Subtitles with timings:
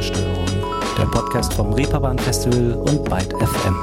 [0.00, 0.46] Ruhestörung,
[0.96, 3.76] der Podcast vom Reeperbahn Festival und Byte FM.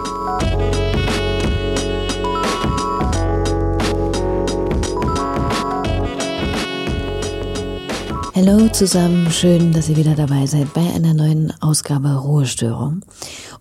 [8.33, 13.05] Hallo zusammen, schön, dass ihr wieder dabei seid bei einer neuen Ausgabe Ruhestörung.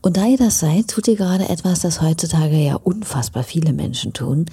[0.00, 4.14] Und da ihr das seid, tut ihr gerade etwas, das heutzutage ja unfassbar viele Menschen
[4.14, 4.46] tun,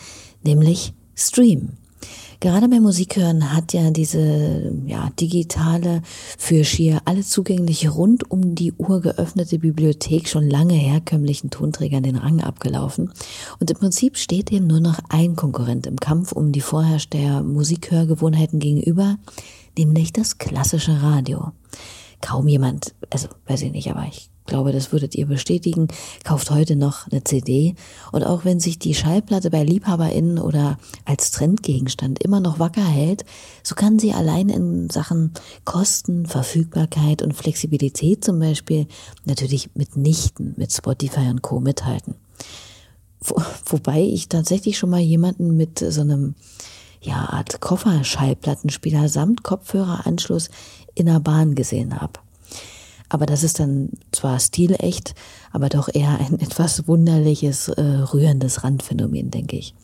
[0.43, 1.77] nämlich streamen.
[2.43, 6.01] Gerade beim Musikhören hat ja diese ja, digitale,
[6.37, 12.17] für schier alle zugängliche, rund um die Uhr geöffnete Bibliothek schon lange herkömmlichen Tonträgern den
[12.17, 13.13] Rang abgelaufen.
[13.61, 18.59] Und im Prinzip steht dem nur noch ein Konkurrent im Kampf um die Vorherrscher Musikhörgewohnheiten
[18.59, 19.15] gegenüber,
[19.77, 21.53] nämlich das klassische Radio.
[22.19, 25.87] Kaum jemand, also weiß ich nicht, aber ich glaube, das würdet ihr bestätigen,
[26.23, 27.75] kauft heute noch eine CD.
[28.11, 33.25] Und auch wenn sich die Schallplatte bei LiebhaberInnen oder als Trendgegenstand immer noch wacker hält,
[33.63, 35.31] so kann sie allein in Sachen
[35.65, 38.87] Kosten, Verfügbarkeit und Flexibilität zum Beispiel
[39.25, 41.59] natürlich mitnichten mit Spotify und Co.
[41.59, 42.15] mithalten.
[43.21, 46.35] Wo, wobei ich tatsächlich schon mal jemanden mit so einem
[47.01, 50.49] ja, Art Kofferschallplattenspieler samt Kopfhöreranschluss
[50.95, 52.22] in der Bahn gesehen habe.
[53.13, 55.13] Aber das ist dann zwar stilecht,
[55.51, 59.75] aber doch eher ein etwas wunderliches, äh, rührendes Randphänomen, denke ich.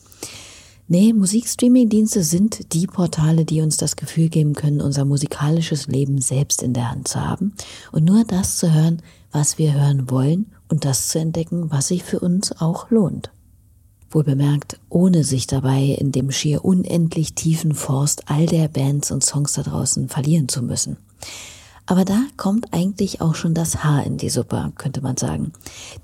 [0.88, 6.60] Nee, Musikstreaming-Dienste sind die Portale, die uns das Gefühl geben können, unser musikalisches Leben selbst
[6.60, 7.54] in der Hand zu haben
[7.92, 12.02] und nur das zu hören, was wir hören wollen und das zu entdecken, was sich
[12.02, 13.30] für uns auch lohnt.
[14.10, 19.24] Wohl bemerkt, ohne sich dabei in dem schier unendlich tiefen Forst all der Bands und
[19.24, 20.96] Songs da draußen verlieren zu müssen.
[21.90, 25.52] Aber da kommt eigentlich auch schon das Haar in die Suppe, könnte man sagen.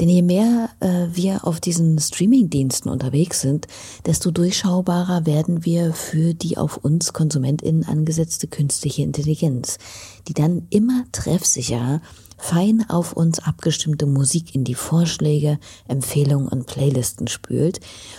[0.01, 3.69] Denn je mehr äh, wir auf diesen Streaming-Diensten unterwegs sind,
[4.05, 9.79] desto durchschaubarer werden wir für die auf uns KonsumentInnen angesetzte künstliche Intelligenz,
[10.27, 12.01] die dann immer treffsicherer
[12.37, 17.79] fein auf uns abgestimmte Musik in die Vorschläge, Empfehlungen und Playlisten spült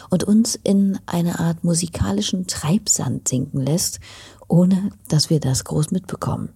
[0.09, 3.99] und uns in eine Art musikalischen Treibsand sinken lässt,
[4.47, 6.53] ohne dass wir das groß mitbekommen.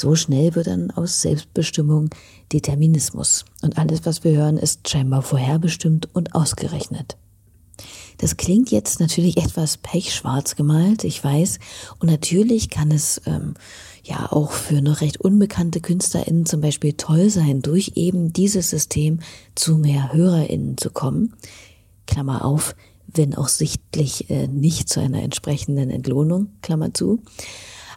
[0.00, 2.10] So schnell wird dann aus Selbstbestimmung
[2.52, 3.44] Determinismus.
[3.62, 7.16] Und alles, was wir hören, ist scheinbar vorherbestimmt und ausgerechnet.
[8.18, 11.58] Das klingt jetzt natürlich etwas pechschwarz gemalt, ich weiß.
[11.98, 13.54] Und natürlich kann es ähm,
[14.04, 19.18] ja auch für noch recht unbekannte KünstlerInnen zum Beispiel toll sein, durch eben dieses System
[19.56, 21.34] zu mehr HörerInnen zu kommen.
[22.06, 22.76] Klammer auf,
[23.08, 27.20] wenn auch sichtlich äh, nicht zu einer entsprechenden Entlohnung, Klammer zu.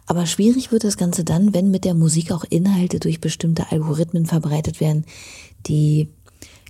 [0.06, 4.26] Aber schwierig wird das Ganze dann, wenn mit der Musik auch Inhalte durch bestimmte Algorithmen
[4.26, 5.04] verbreitet werden,
[5.66, 6.08] die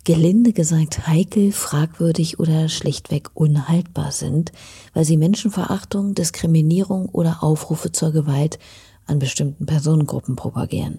[0.04, 4.52] gelinde gesagt heikel, fragwürdig oder schlichtweg unhaltbar sind,
[4.94, 8.58] weil sie Menschenverachtung, Diskriminierung oder Aufrufe zur Gewalt
[9.06, 10.98] an bestimmten Personengruppen propagieren.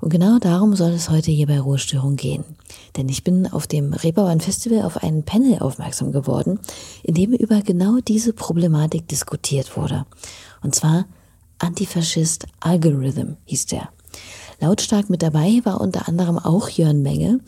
[0.00, 2.44] Und genau darum soll es heute hier bei Ruhestörung gehen.
[2.96, 6.58] Denn ich bin auf dem Reeperbahn Festival auf einen Panel aufmerksam geworden,
[7.04, 10.04] in dem über genau diese Problematik diskutiert wurde.
[10.60, 11.06] Und zwar
[11.62, 13.88] Antifaschist Algorithm hieß der.
[14.60, 17.40] Lautstark mit dabei war unter anderem auch Jörn Menge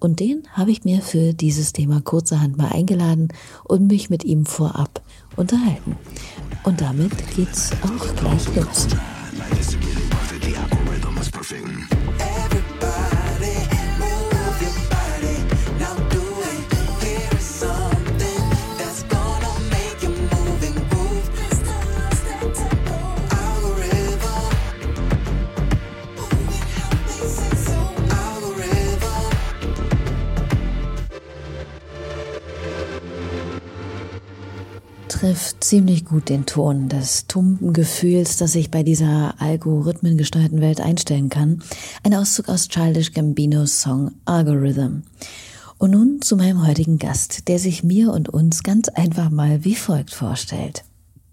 [0.00, 3.28] und den habe ich mir für dieses Thema kurzerhand mal eingeladen
[3.64, 5.02] und mich mit ihm vorab
[5.36, 5.96] unterhalten.
[6.64, 8.86] Und damit geht's auch gleich los.
[35.18, 41.28] Trifft ziemlich gut den Ton des tumpen Gefühls, das sich bei dieser algorithmengesteuerten Welt einstellen
[41.28, 41.60] kann.
[42.04, 45.02] Ein Auszug aus Childish Gambinos Song Algorithm.
[45.76, 49.74] Und nun zu meinem heutigen Gast, der sich mir und uns ganz einfach mal wie
[49.74, 50.84] folgt vorstellt.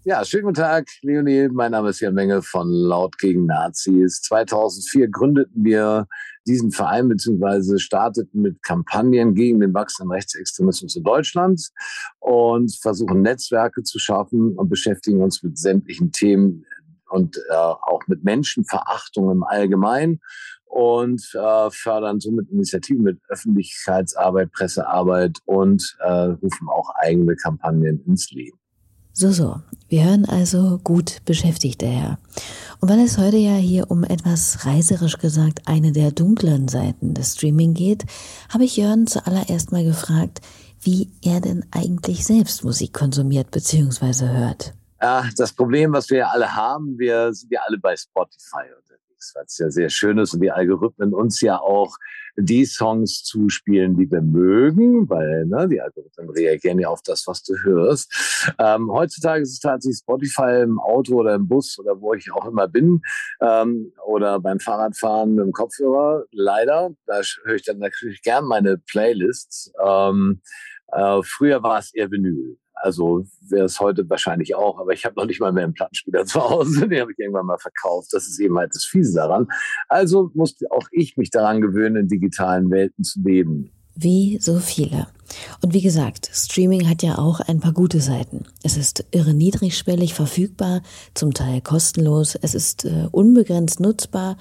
[0.08, 1.50] Ja, schönen guten Tag, Leonie.
[1.52, 4.22] Mein Name ist Jan Menge von Laut gegen Nazis.
[4.22, 6.06] 2004 gründeten wir
[6.46, 11.72] diesen Verein beziehungsweise starteten mit Kampagnen gegen den wachsenden Rechtsextremismus in Deutschland
[12.20, 16.68] und versuchen Netzwerke zu schaffen und beschäftigen uns mit sämtlichen Themen
[17.10, 20.22] und äh, auch mit Menschenverachtung im Allgemeinen
[20.66, 28.30] und äh, fördern somit Initiativen mit Öffentlichkeitsarbeit, Pressearbeit und äh, rufen auch eigene Kampagnen ins
[28.30, 28.60] Leben.
[29.18, 29.62] So, so.
[29.88, 32.18] Wir hören also gut beschäftigt daher.
[32.82, 37.36] Und weil es heute ja hier um etwas reiserisch gesagt eine der dunklen Seiten des
[37.36, 38.04] Streaming geht,
[38.50, 40.42] habe ich Jörn zuallererst mal gefragt,
[40.82, 44.28] wie er denn eigentlich selbst Musik konsumiert bzw.
[44.28, 44.74] hört.
[45.02, 49.32] Ja, das Problem, was wir ja alle haben, wir sind ja alle bei Spotify unterwegs.
[49.34, 51.96] Was ja sehr schön ist und die Algorithmen uns ja auch
[52.38, 57.44] die Songs zuspielen, die wir mögen, weil ne, die Algorithmen reagieren ja auf das, was
[57.44, 58.54] du hörst.
[58.60, 62.46] Ähm, heutzutage ist es tatsächlich Spotify im Auto oder im Bus oder wo ich auch
[62.46, 63.02] immer bin
[63.42, 66.26] ähm, oder beim Fahrradfahren mit dem Kopfhörer.
[66.32, 69.72] Leider, da höre ich dann natürlich gern meine Playlists.
[69.84, 70.42] Ähm,
[70.92, 72.58] äh, früher war es eher Vinyl.
[72.86, 76.24] Also wäre es heute wahrscheinlich auch, aber ich habe noch nicht mal mehr einen Plattenspieler
[76.26, 76.88] zu Hause.
[76.88, 78.10] Den habe ich irgendwann mal verkauft.
[78.12, 79.48] Das ist eben halt das Fiese daran.
[79.90, 83.72] Also musste auch ich mich daran gewöhnen, in digitalen Welten zu leben.
[83.96, 85.08] Wie so viele.
[85.64, 88.44] Und wie gesagt, Streaming hat ja auch ein paar gute Seiten.
[88.62, 90.84] Es ist irre niedrigschwellig verfügbar,
[91.16, 92.36] zum Teil kostenlos.
[92.40, 94.38] Es ist äh, unbegrenzt nutzbar,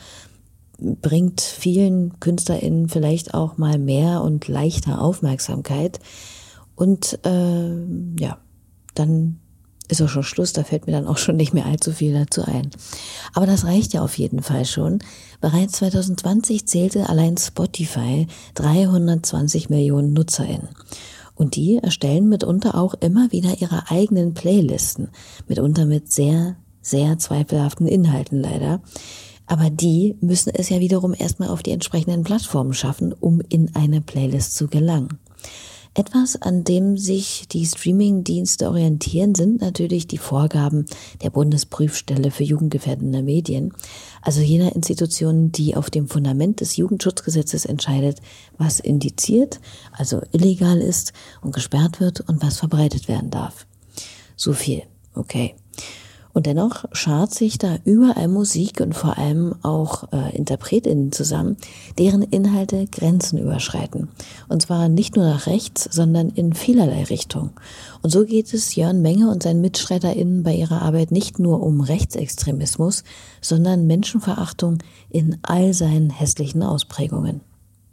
[0.78, 5.98] bringt vielen KünstlerInnen vielleicht auch mal mehr und leichter Aufmerksamkeit.
[6.74, 8.38] Und äh, ja,
[8.94, 9.40] dann
[9.88, 12.42] ist auch schon Schluss, da fällt mir dann auch schon nicht mehr allzu viel dazu
[12.42, 12.70] ein.
[13.34, 15.00] Aber das reicht ja auf jeden Fall schon.
[15.40, 20.68] Bereits 2020 zählte allein Spotify 320 Millionen NutzerInnen.
[21.34, 25.08] Und die erstellen mitunter auch immer wieder ihre eigenen Playlisten,
[25.48, 28.80] mitunter mit sehr, sehr zweifelhaften Inhalten leider.
[29.46, 34.00] Aber die müssen es ja wiederum erstmal auf die entsprechenden Plattformen schaffen, um in eine
[34.00, 35.18] Playlist zu gelangen.
[35.96, 40.86] Etwas, an dem sich die Streaming-Dienste orientieren, sind natürlich die Vorgaben
[41.22, 43.72] der Bundesprüfstelle für jugendgefährdende Medien,
[44.20, 48.20] also jener Institution, die auf dem Fundament des Jugendschutzgesetzes entscheidet,
[48.58, 49.60] was indiziert,
[49.92, 51.12] also illegal ist
[51.42, 53.64] und gesperrt wird und was verbreitet werden darf.
[54.34, 54.82] So viel.
[55.14, 55.54] Okay.
[56.34, 61.56] Und dennoch schart sich da überall Musik und vor allem auch äh, InterpretInnen zusammen,
[61.96, 64.08] deren Inhalte Grenzen überschreiten.
[64.48, 67.50] Und zwar nicht nur nach rechts, sondern in vielerlei Richtung.
[68.02, 71.80] Und so geht es Jörn Menge und seinen MitstreiterInnen bei ihrer Arbeit nicht nur um
[71.80, 73.04] Rechtsextremismus,
[73.40, 74.78] sondern Menschenverachtung
[75.10, 77.42] in all seinen hässlichen Ausprägungen.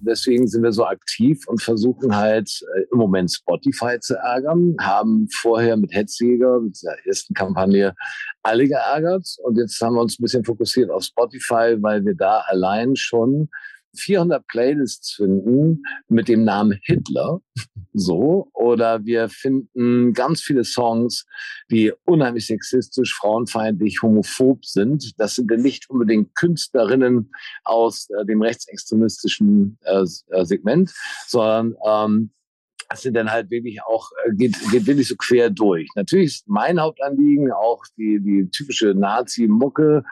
[0.01, 5.27] Deswegen sind wir so aktiv und versuchen halt äh, im Moment Spotify zu ärgern, haben
[5.31, 7.93] vorher mit Hetzjäger, mit der ersten Kampagne,
[8.43, 9.27] alle geärgert.
[9.43, 13.49] Und jetzt haben wir uns ein bisschen fokussiert auf Spotify, weil wir da allein schon
[13.95, 17.41] 400 Playlists finden mit dem Namen Hitler,
[17.93, 21.25] so, oder wir finden ganz viele Songs,
[21.69, 25.19] die unheimlich sexistisch, frauenfeindlich, homophob sind.
[25.19, 27.31] Das sind dann nicht unbedingt Künstlerinnen
[27.63, 30.93] aus äh, dem rechtsextremistischen äh, äh Segment,
[31.27, 32.31] sondern ähm,
[32.91, 35.87] das sind dann halt wirklich auch, äh, geht, geht wirklich so quer durch.
[35.95, 40.03] Natürlich ist mein Hauptanliegen auch die, die typische Nazi-Mucke,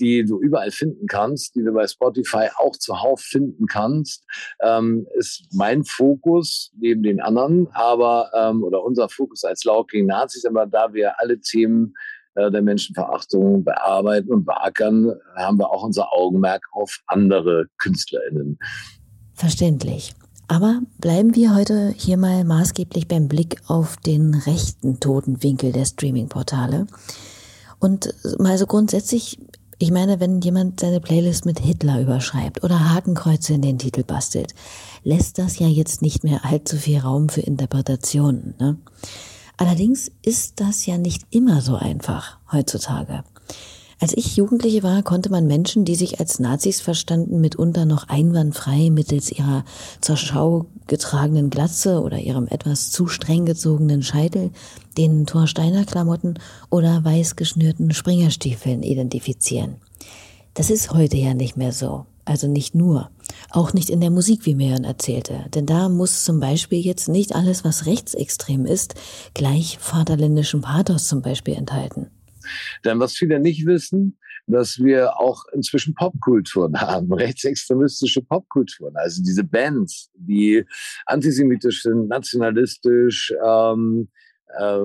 [0.00, 4.24] die du überall finden kannst, die du bei Spotify auch zuhauf finden kannst,
[4.60, 10.08] ähm, ist mein Fokus neben den anderen, aber ähm, oder unser Fokus als Laut gegen
[10.08, 11.94] Nazis, aber da wir alle Themen
[12.34, 18.58] äh, der Menschenverachtung bearbeiten und beackern, haben wir auch unser Augenmerk auf andere KünstlerInnen.
[19.34, 20.12] Verständlich.
[20.46, 26.86] Aber bleiben wir heute hier mal maßgeblich beim Blick auf den rechten Totenwinkel der Streaming-Portale.
[27.78, 29.38] Und mal so grundsätzlich
[29.78, 34.54] ich meine, wenn jemand seine Playlist mit Hitler überschreibt oder Hakenkreuze in den Titel bastelt,
[35.02, 38.54] lässt das ja jetzt nicht mehr allzu viel Raum für Interpretationen.
[38.58, 38.78] Ne?
[39.56, 43.24] Allerdings ist das ja nicht immer so einfach heutzutage.
[44.04, 48.90] Als ich Jugendliche war, konnte man Menschen, die sich als Nazis verstanden, mitunter noch einwandfrei
[48.90, 49.64] mittels ihrer
[50.02, 54.50] zur Schau getragenen Glatze oder ihrem etwas zu streng gezogenen Scheitel,
[54.98, 56.34] den Thorsteiner Klamotten
[56.68, 59.76] oder weiß geschnürten Springerstiefeln identifizieren.
[60.52, 62.04] Das ist heute ja nicht mehr so.
[62.26, 63.08] Also nicht nur.
[63.48, 65.46] Auch nicht in der Musik, wie Meron erzählte.
[65.54, 68.96] Denn da muss zum Beispiel jetzt nicht alles, was rechtsextrem ist,
[69.32, 72.10] gleich vaterländischen Pathos zum Beispiel enthalten.
[72.84, 78.96] Denn was viele nicht wissen, dass wir auch inzwischen Popkulturen haben, rechtsextremistische Popkulturen.
[78.96, 80.64] Also diese Bands, die
[81.06, 84.08] antisemitisch sind, nationalistisch, ähm,
[84.58, 84.80] äh,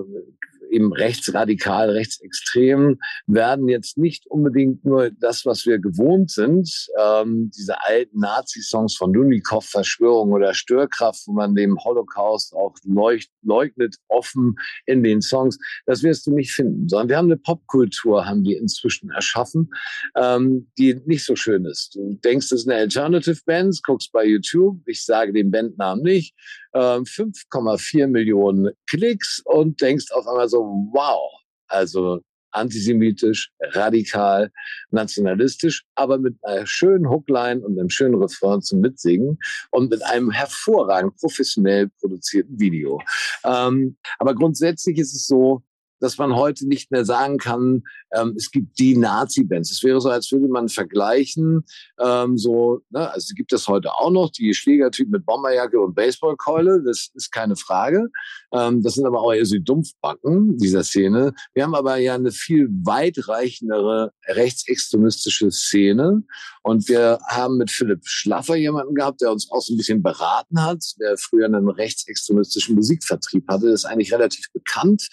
[0.69, 7.81] eben rechtsradikal, rechtsextrem, werden jetzt nicht unbedingt nur das, was wir gewohnt sind, ähm, diese
[7.85, 14.55] alten Nazi-Songs von Lunikov, Verschwörung oder Störkraft, wo man dem Holocaust auch leucht, leugnet, offen
[14.85, 18.55] in den Songs, das wirst du nicht finden, sondern wir haben eine Popkultur, haben die
[18.55, 19.69] inzwischen erschaffen,
[20.15, 21.95] ähm, die nicht so schön ist.
[21.95, 26.35] Du denkst, das ist eine Alternative Band, guckst bei YouTube, ich sage den Bandnamen nicht,
[26.73, 31.31] 5,4 ähm, Millionen Klicks und denkst auf einmal so, wow,
[31.67, 34.51] also antisemitisch, radikal,
[34.91, 39.37] nationalistisch, aber mit einer schönen Hookline und einem schönen Refrain zum Mitsingen
[39.71, 42.99] und mit einem hervorragend professionell produzierten Video.
[43.43, 45.61] Ähm, aber grundsätzlich ist es so,
[45.99, 49.71] dass man heute nicht mehr sagen kann, ähm, es gibt die Nazi-Bands.
[49.71, 51.63] Es wäre so, als würde man vergleichen,
[51.99, 56.81] ähm, so, ne, also gibt es heute auch noch, die Schlägertypen mit Bomberjacke und Baseballkeule,
[56.83, 58.09] das ist keine Frage.
[58.53, 61.33] Ähm, das sind aber auch eher so die Dumpfbacken dieser Szene.
[61.53, 66.23] Wir haben aber ja eine viel weitreichendere rechtsextremistische Szene
[66.63, 70.61] und wir haben mit Philipp Schlaffer jemanden gehabt, der uns auch so ein bisschen beraten
[70.61, 75.07] hat, der früher einen rechtsextremistischen Musikvertrieb hatte, das ist eigentlich relativ bekannt.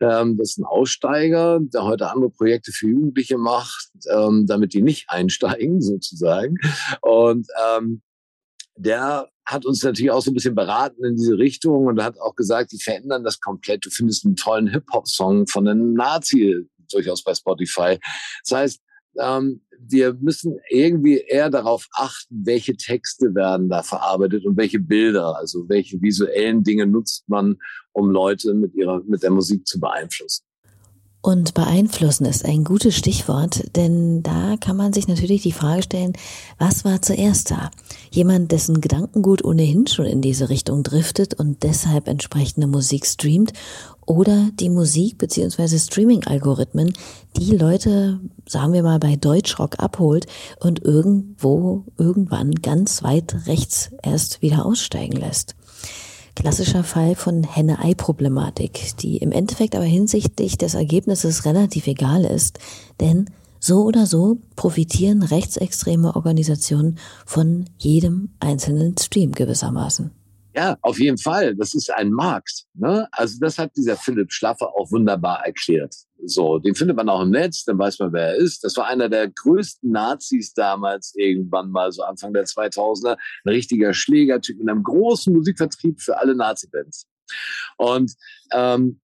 [0.00, 4.82] Ähm, das ist ein Aussteiger, der heute andere Projekte für Jugendliche macht, ähm, damit die
[4.82, 6.56] nicht einsteigen sozusagen.
[7.00, 8.02] Und ähm,
[8.76, 12.34] der hat uns natürlich auch so ein bisschen beraten in diese Richtung und hat auch
[12.34, 13.84] gesagt, die verändern das komplett.
[13.84, 17.98] Du findest einen tollen Hip-Hop-Song von einem Nazi durchaus bei Spotify.
[18.44, 18.80] Das heißt,
[19.18, 25.36] ähm, wir müssen irgendwie eher darauf achten, welche Texte werden da verarbeitet und welche Bilder,
[25.36, 27.56] also welche visuellen Dinge nutzt man,
[27.92, 30.44] um Leute mit ihrer, mit der Musik zu beeinflussen.
[31.24, 36.14] Und beeinflussen ist ein gutes Stichwort, denn da kann man sich natürlich die Frage stellen,
[36.58, 37.70] was war zuerst da?
[38.10, 43.52] Jemand, dessen Gedankengut ohnehin schon in diese Richtung driftet und deshalb entsprechende Musik streamt
[44.04, 45.78] oder die Musik bzw.
[45.78, 46.92] Streaming-Algorithmen,
[47.36, 50.26] die Leute, sagen wir mal, bei Deutschrock abholt
[50.58, 55.54] und irgendwo, irgendwann ganz weit rechts erst wieder aussteigen lässt
[56.34, 62.58] klassischer Fall von Henne-Ei-Problematik, die im Endeffekt aber hinsichtlich des Ergebnisses relativ egal ist,
[63.00, 70.10] denn so oder so profitieren rechtsextreme Organisationen von jedem einzelnen Stream gewissermaßen.
[70.54, 71.54] Ja, auf jeden Fall.
[71.56, 72.64] Das ist ein Markt.
[72.74, 73.08] Ne?
[73.12, 75.94] Also das hat dieser Philipp Schlaffer auch wunderbar erklärt.
[76.24, 78.62] So, den findet man auch im Netz, dann weiß man, wer er ist.
[78.62, 83.16] Das war einer der größten Nazis damals, irgendwann mal so Anfang der 2000er.
[83.44, 87.06] Ein richtiger Schlägertyp mit einem großen Musikvertrieb für alle Nazi-Bands.
[87.78, 88.12] Und
[88.52, 89.00] ähm,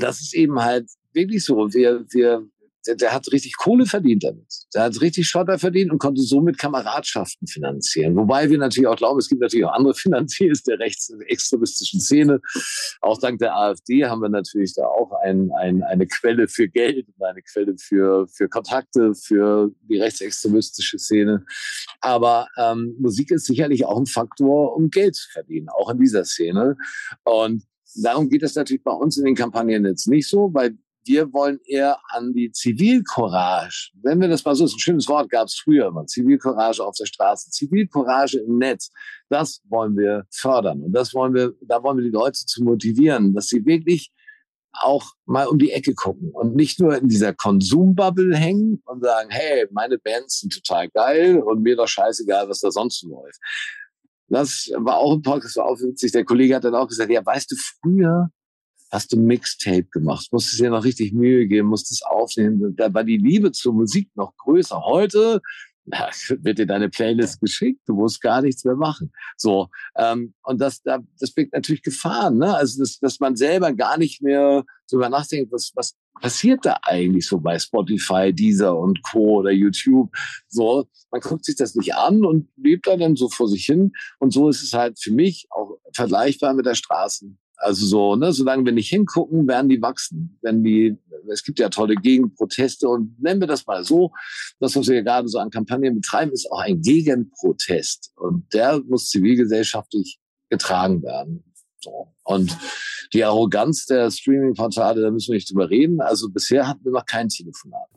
[0.00, 1.72] das ist eben halt wirklich so.
[1.72, 2.46] Wir, wir
[2.86, 4.46] der, der hat richtig Kohle verdient damit.
[4.74, 8.16] Der hat richtig Schotter verdient und konnte somit Kameradschaften finanzieren.
[8.16, 12.40] Wobei wir natürlich auch glauben, es gibt natürlich auch andere Finanziers der rechtsextremistischen Szene.
[13.00, 17.06] Auch dank der AfD haben wir natürlich da auch ein, ein, eine Quelle für Geld
[17.08, 21.44] und eine Quelle für, für Kontakte für die rechtsextremistische Szene.
[22.00, 26.24] Aber ähm, Musik ist sicherlich auch ein Faktor, um Geld zu verdienen, auch in dieser
[26.24, 26.76] Szene.
[27.24, 27.64] Und
[27.96, 30.76] Darum geht es natürlich bei uns in den Kampagnen jetzt nicht so, weil
[31.06, 33.92] wir wollen eher an die Zivilcourage.
[34.02, 36.96] Wenn wir das mal so, ist ein schönes Wort, gab es früher immer, Zivilcourage auf
[36.98, 38.90] der Straße, Zivilcourage im Netz.
[39.28, 43.34] Das wollen wir fördern und das wollen wir, da wollen wir die Leute zu motivieren,
[43.34, 44.12] dass sie wirklich
[44.72, 49.30] auch mal um die Ecke gucken und nicht nur in dieser Konsumbubble hängen und sagen,
[49.30, 53.38] hey, meine Bands sind total geil und mir doch scheißegal, was da sonst läuft.
[54.28, 56.12] Das war auch ein Podcast, war auch witzig.
[56.12, 58.30] Der Kollege hat dann auch gesagt, ja, weißt du, früher
[58.94, 62.74] hast du Mixtape gemacht, musstest dir noch richtig Mühe geben, musstest aufnehmen.
[62.76, 64.80] Da war die Liebe zur Musik noch größer.
[64.84, 65.40] Heute
[65.84, 66.08] na,
[66.42, 69.12] wird dir deine Playlist geschickt, du musst gar nichts mehr machen.
[69.36, 72.54] So ähm, und das, das birgt natürlich Gefahren, ne?
[72.54, 76.78] Also dass, dass man selber gar nicht mehr so über nachdenkt, was was passiert da
[76.82, 79.40] eigentlich so bei Spotify, Deezer und Co.
[79.40, 80.10] oder YouTube.
[80.48, 83.92] So, man guckt sich das nicht an und lebt da dann so vor sich hin.
[84.20, 87.36] Und so ist es halt für mich auch vergleichbar mit der Straßen.
[87.64, 90.38] Also so, ne, solange wir nicht hingucken, werden die wachsen.
[90.42, 90.98] Wenn die,
[91.32, 94.12] es gibt ja tolle Gegenproteste und nennen wir das mal so,
[94.60, 98.12] das, was wir gerade so an Kampagnen betreiben, ist auch ein Gegenprotest.
[98.16, 100.18] Und der muss zivilgesellschaftlich
[100.50, 101.42] getragen werden.
[101.80, 102.12] So.
[102.24, 102.56] Und
[103.14, 106.02] die Arroganz der Streaming-Portale, da müssen wir nicht drüber reden.
[106.02, 107.88] Also bisher hatten wir noch kein Telefonat.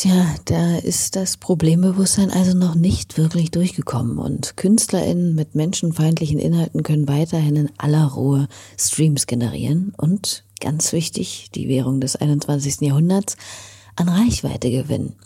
[0.00, 6.84] Tja, da ist das Problembewusstsein also noch nicht wirklich durchgekommen und KünstlerInnen mit menschenfeindlichen Inhalten
[6.84, 8.46] können weiterhin in aller Ruhe
[8.78, 12.82] Streams generieren und, ganz wichtig, die Währung des 21.
[12.82, 13.36] Jahrhunderts,
[13.96, 15.16] an Reichweite gewinnen.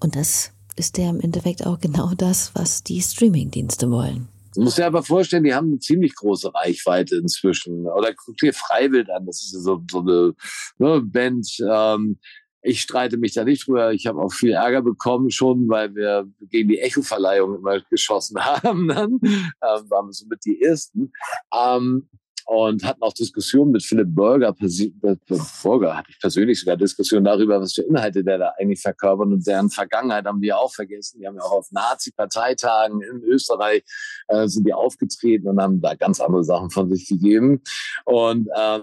[0.00, 4.26] Und das ist ja im Endeffekt auch genau das, was die Streamingdienste wollen.
[4.56, 7.86] Du musst dir aber vorstellen, die haben eine ziemlich große Reichweite inzwischen.
[7.86, 10.34] Oder guck dir Freiwild an, das ist so, so eine
[10.78, 12.18] ne, Band, ähm,
[12.62, 13.92] ich streite mich da nicht drüber.
[13.92, 18.88] Ich habe auch viel Ärger bekommen schon, weil wir gegen die Echo-Verleihung immer geschossen haben.
[18.88, 21.12] Dann ähm, waren wir somit die Ersten.
[21.54, 22.08] Ähm,
[22.46, 24.52] und hatten auch Diskussionen mit Philipp Burger.
[25.62, 29.46] Burger hatte ich persönlich sogar Diskussionen darüber, was für Inhalte der da eigentlich verkörpert und
[29.46, 31.20] deren Vergangenheit haben wir auch vergessen.
[31.20, 33.84] Die haben ja auch auf Nazi-Parteitagen in Österreich
[34.26, 37.62] äh, sind die aufgetreten und haben da ganz andere Sachen von sich gegeben.
[38.04, 38.82] Und ähm,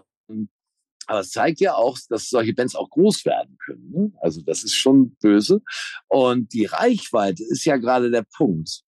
[1.08, 3.90] aber es zeigt ja auch, dass solche Bands auch groß werden können.
[3.92, 4.12] Ne?
[4.22, 5.62] Also das ist schon böse.
[6.08, 8.84] Und die Reichweite ist ja gerade der Punkt.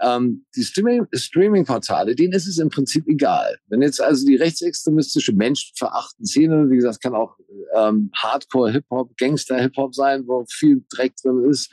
[0.00, 3.58] ähm, die Streaming-Portale, denen ist es im Prinzip egal.
[3.68, 7.36] Wenn jetzt also die rechtsextremistische menschenverachtende Szene, wie gesagt, kann auch
[7.74, 11.70] ähm, Hardcore-Hip-Hop, Gangster-Hip-Hop sein, wo viel Dreck drin ist,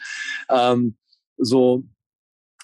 [0.50, 0.96] ähm,
[1.38, 1.84] so,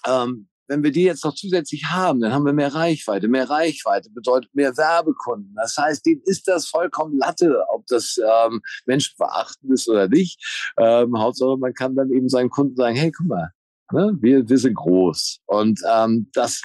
[0.06, 3.28] ähm, wenn wir die jetzt noch zusätzlich haben, dann haben wir mehr Reichweite.
[3.28, 5.54] Mehr Reichweite bedeutet mehr Werbekunden.
[5.56, 10.72] Das heißt, denen ist das vollkommen Latte, ob das ähm, menschenverachtend ist oder nicht.
[10.78, 13.50] Ähm, Hauptsache, man kann dann eben seinen Kunden sagen, hey, guck mal,
[13.92, 15.40] ne, wir, wir sind groß.
[15.46, 16.62] Und ähm, das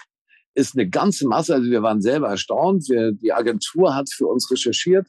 [0.55, 1.55] ist eine ganze Masse.
[1.55, 2.88] Also wir waren selber erstaunt.
[2.89, 5.07] Wir, die Agentur hat für uns recherchiert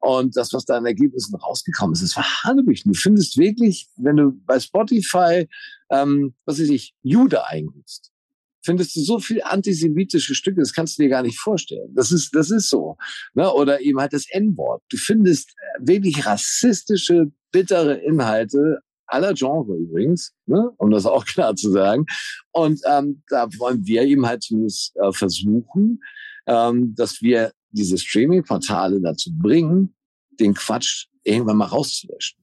[0.00, 2.92] und das, was da in Ergebnissen rausgekommen ist, ist verhanebüchen.
[2.92, 5.48] Du findest wirklich, wenn du bei Spotify,
[5.90, 8.11] ähm, was weiß ich, Jude eingibst,
[8.62, 11.92] findest du so viel antisemitische Stücke, das kannst du dir gar nicht vorstellen.
[11.94, 12.96] Das ist, das ist so.
[13.34, 13.50] Ne?
[13.52, 14.82] Oder eben halt das N-Wort.
[14.90, 20.70] Du findest äh, wirklich rassistische, bittere Inhalte aller Genre übrigens, ne?
[20.78, 22.06] um das auch klar zu sagen.
[22.52, 26.00] Und ähm, da wollen wir eben halt zumindest äh, versuchen,
[26.46, 29.94] ähm, dass wir diese Streaming-Portale dazu bringen,
[30.38, 32.38] den Quatsch irgendwann mal rauszulöschen.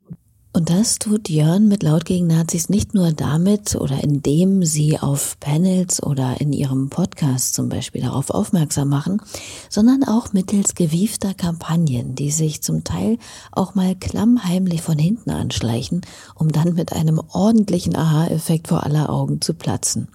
[0.52, 5.40] Und das tut Jörn mit Laut gegen Nazis nicht nur damit oder indem sie auf
[5.40, 9.22] Panels oder in ihrem Podcast zum Beispiel darauf aufmerksam machen,
[9.70, 13.20] sondern auch mittels gewiefter Kampagnen, die sich zum Teil
[13.52, 16.02] auch mal klammheimlich von hinten anschleichen,
[16.34, 20.08] um dann mit einem ordentlichen Aha-Effekt vor aller Augen zu platzen.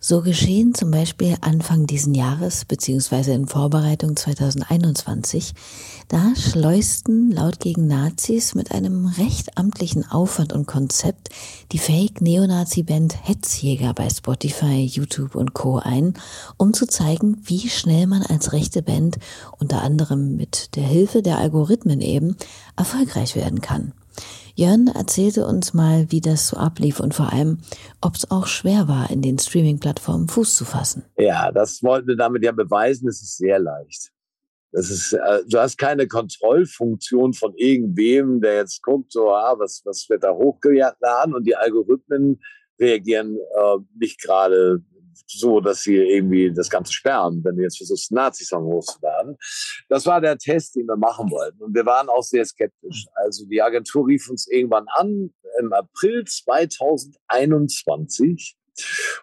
[0.00, 5.54] So geschehen zum Beispiel Anfang diesen Jahres beziehungsweise in Vorbereitung 2021.
[6.06, 11.30] Da schleusten laut gegen Nazis mit einem recht amtlichen Aufwand und Konzept
[11.72, 15.78] die Fake-Neonazi-Band Hetzjäger bei Spotify, YouTube und Co.
[15.78, 16.14] ein,
[16.56, 19.18] um zu zeigen, wie schnell man als rechte Band
[19.58, 22.36] unter anderem mit der Hilfe der Algorithmen eben
[22.76, 23.92] erfolgreich werden kann.
[24.58, 27.58] Jörn erzählte uns mal, wie das so ablief und vor allem,
[28.00, 31.04] ob es auch schwer war, in den Streaming-Plattformen Fuß zu fassen.
[31.16, 33.08] Ja, das wollten wir damit ja beweisen.
[33.08, 34.10] Es ist sehr leicht.
[34.72, 39.82] Das ist, äh, du hast keine Kontrollfunktion von irgendwem, der jetzt guckt, so, ah, was,
[39.84, 42.40] was wird da hochgeladen und die Algorithmen
[42.80, 44.82] reagieren äh, nicht gerade
[45.26, 49.36] so, dass sie irgendwie das Ganze sperren, wenn du jetzt versuchst, Nazi-Song hochzuladen.
[49.88, 51.60] Das war der Test, den wir machen wollten.
[51.62, 53.06] Und wir waren auch sehr skeptisch.
[53.14, 58.58] Also die Agentur rief uns irgendwann an im April 2021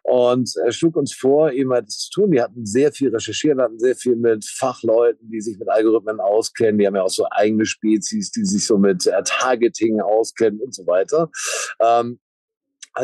[0.03, 2.31] und er schlug uns vor, halt das zu tun.
[2.31, 6.77] Die hatten sehr viel recherchiert, hatten sehr viel mit Fachleuten, die sich mit Algorithmen auskennen.
[6.77, 10.73] Die haben ja auch so eigene Spezies, die sich so mit äh, Targeting auskennen und
[10.73, 11.29] so weiter.
[11.79, 12.19] Ähm,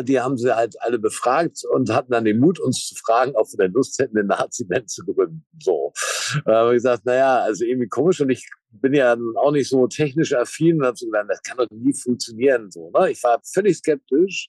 [0.00, 3.46] die haben sie halt alle befragt und hatten dann den Mut, uns zu fragen, ob
[3.52, 5.44] wir denn Lust hätten, eine Nazi-Band zu gründen.
[5.60, 5.92] So.
[6.46, 9.86] Da haben wir gesagt, naja, also irgendwie komisch und ich bin ja auch nicht so
[9.86, 12.70] technisch affin und habe so gedacht, das kann doch nie funktionieren.
[12.70, 13.10] So, ne?
[13.10, 14.48] Ich war völlig skeptisch.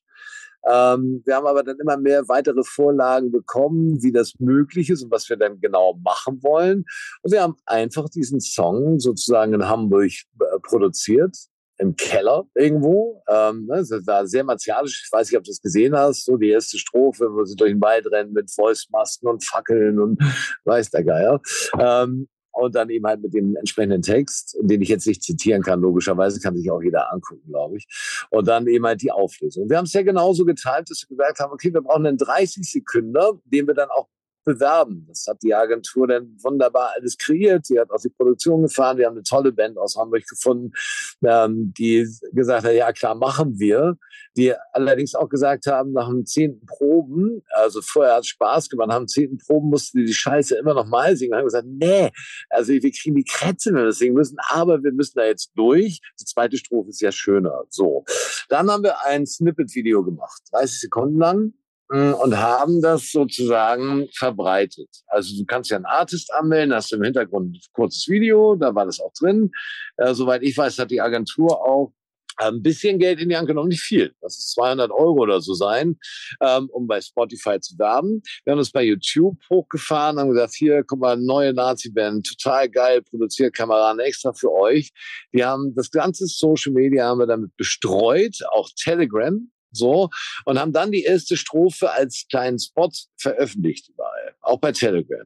[0.65, 5.11] Ähm, wir haben aber dann immer mehr weitere Vorlagen bekommen, wie das möglich ist und
[5.11, 6.85] was wir dann genau machen wollen.
[7.21, 11.35] Und wir haben einfach diesen Song sozusagen in Hamburg äh, produziert
[11.83, 13.21] im Keller irgendwo.
[13.29, 15.03] Ähm, ne, das war sehr martialisch.
[15.05, 16.25] Ich weiß nicht, ob du das gesehen hast.
[16.25, 20.19] So die erste Strophe, wo sie durch den Wald rennen mit Fäustmasken und Fackeln und
[20.65, 21.41] weiß der Geier.
[21.79, 25.81] Ähm, und dann eben halt mit dem entsprechenden Text, den ich jetzt nicht zitieren kann,
[25.81, 27.87] logischerweise kann sich auch jeder angucken, glaube ich.
[28.29, 29.69] Und dann eben halt die Auflösung.
[29.69, 32.69] Wir haben es ja genauso geteilt, dass wir gesagt haben, okay, wir brauchen einen 30
[32.69, 34.07] Sekunden, den wir dann auch
[34.43, 35.05] bewerben.
[35.07, 37.65] Das hat die Agentur dann wunderbar alles kreiert.
[37.65, 38.97] Sie hat auch die Produktion gefahren.
[38.97, 40.71] Wir haben eine tolle Band aus Hamburg gefunden,
[41.25, 43.97] ähm, die gesagt hat, ja klar, machen wir.
[44.35, 48.87] Die allerdings auch gesagt haben, nach dem zehnten Proben, also vorher hat es Spaß gemacht,
[48.87, 51.31] nach dem zehnten Proben mussten die die Scheiße immer noch mal singen.
[51.31, 52.11] Wir haben gesagt, nee,
[52.49, 55.51] also wir kriegen die Krätze, wenn wir das singen müssen, aber wir müssen da jetzt
[55.55, 55.99] durch.
[56.19, 57.63] Die zweite Strophe ist ja schöner.
[57.69, 58.05] So.
[58.49, 61.53] Dann haben wir ein Snippet-Video gemacht, 30 Sekunden lang
[61.93, 64.89] und haben das sozusagen verbreitet.
[65.07, 68.85] Also du kannst ja einen Artist anmelden, hast im Hintergrund ein kurzes Video, da war
[68.85, 69.51] das auch drin.
[69.97, 71.93] Äh, soweit ich weiß, hat die Agentur auch
[72.37, 74.13] ein bisschen Geld in die Hand genommen, nicht viel.
[74.21, 75.99] Das ist 200 Euro oder so sein,
[76.41, 78.23] ähm, um bei Spotify zu werben.
[78.43, 83.03] Wir haben das bei YouTube hochgefahren, haben gesagt, hier, guck mal, neue Nazi-Band, total geil,
[83.03, 84.91] produziert Kameraden extra für euch.
[85.31, 90.09] Wir haben das ganze Social Media haben wir damit bestreut, auch Telegram so,
[90.45, 95.25] und haben dann die erste Strophe als kleinen Spot veröffentlicht überall, auch bei Telegram.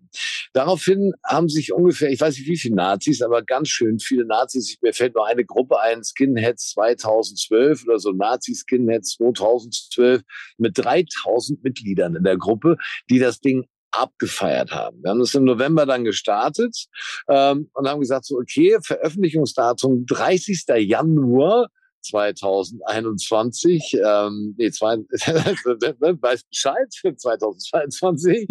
[0.53, 4.77] Daraufhin haben sich ungefähr, ich weiß nicht wie viele Nazis, aber ganz schön viele Nazis,
[4.81, 10.21] mir fällt nur eine Gruppe ein, Skinheads 2012 oder so, Nazi-Skinheads 2012
[10.57, 12.77] mit 3000 Mitgliedern in der Gruppe,
[13.09, 15.01] die das Ding abgefeiert haben.
[15.01, 16.87] Wir haben das im November dann gestartet
[17.29, 20.65] ähm, und haben gesagt, so okay, Veröffentlichungsdatum 30.
[20.77, 21.69] Januar
[22.07, 28.47] 2021, ähm, nee, zwei, weiß Bescheid für 2022.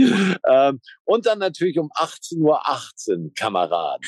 [0.48, 4.06] Ähm, und dann natürlich um 18.18 Uhr 18, Kameraden.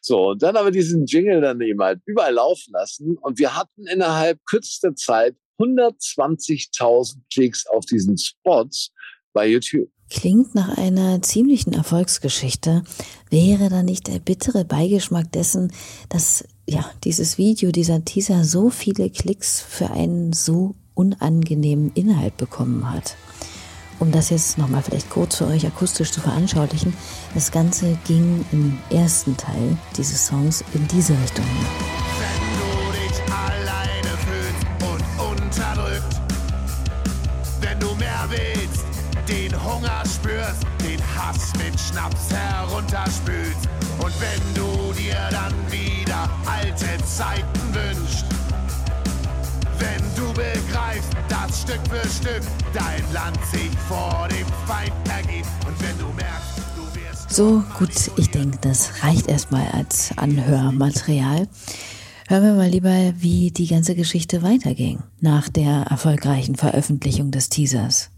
[0.00, 3.56] So, und dann haben wir diesen Jingle dann eben halt überall laufen lassen und wir
[3.56, 8.92] hatten innerhalb kürzester Zeit 120.000 Klicks auf diesen Spots
[9.32, 9.88] bei YouTube.
[10.10, 12.82] Klingt nach einer ziemlichen Erfolgsgeschichte.
[13.30, 15.72] Wäre da nicht der bittere Beigeschmack dessen,
[16.10, 22.90] dass ja dieses Video, dieser Teaser so viele Klicks für einen so unangenehmen Inhalt bekommen
[22.90, 23.16] hat?
[23.98, 26.94] Um das jetzt nochmal vielleicht kurz für euch akustisch zu veranschaulichen,
[27.34, 31.46] das Ganze ging im ersten Teil dieses Songs in diese Richtung.
[38.28, 38.84] Willst,
[39.28, 43.68] den Hunger spürst, den Hass mit Schnaps herunterspülst.
[43.98, 46.01] Und wenn du dir dann wieder
[46.46, 48.24] alte Zeiten wünschst,
[49.78, 52.42] wenn du begreifst, dass Stück für Stück
[52.72, 55.46] dein Land sich vor dem Feind ergeht.
[55.66, 56.62] Und wenn du merkst.
[57.28, 61.48] So, gut, ich denke, das reicht erstmal als Anhörmaterial.
[62.28, 68.10] Hören wir mal lieber, wie die ganze Geschichte weiterging nach der erfolgreichen Veröffentlichung des Teasers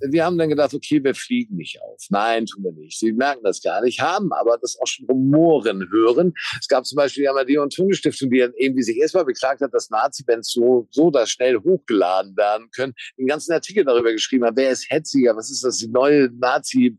[0.00, 2.06] wir haben dann gedacht, okay, wir fliegen nicht auf.
[2.10, 2.98] Nein, tun wir nicht.
[2.98, 6.34] Sie merken das gar nicht, haben aber das auch schon Rumoren hören.
[6.60, 9.60] Es gab zum Beispiel die Amadeo und Tone Stiftung, die dann irgendwie sich erstmal beklagt
[9.60, 14.44] hat, dass Nazi-Bands so, so da schnell hochgeladen werden können, den ganzen Artikel darüber geschrieben
[14.44, 16.98] hat, wer ist hetziger, was ist das, die neue Nazi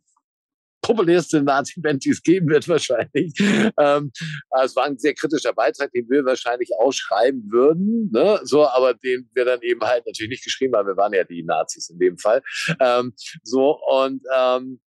[0.81, 3.33] populärste Nazi-Band, die es geben wird wahrscheinlich.
[3.77, 4.11] Ähm,
[4.63, 8.39] es war ein sehr kritischer Beitrag, den wir wahrscheinlich auch schreiben würden, ne?
[8.43, 10.87] so, aber den wir dann eben halt natürlich nicht geschrieben haben.
[10.87, 12.41] Wir waren ja die Nazis in dem Fall.
[12.79, 13.13] Ähm,
[13.43, 14.79] so und ähm,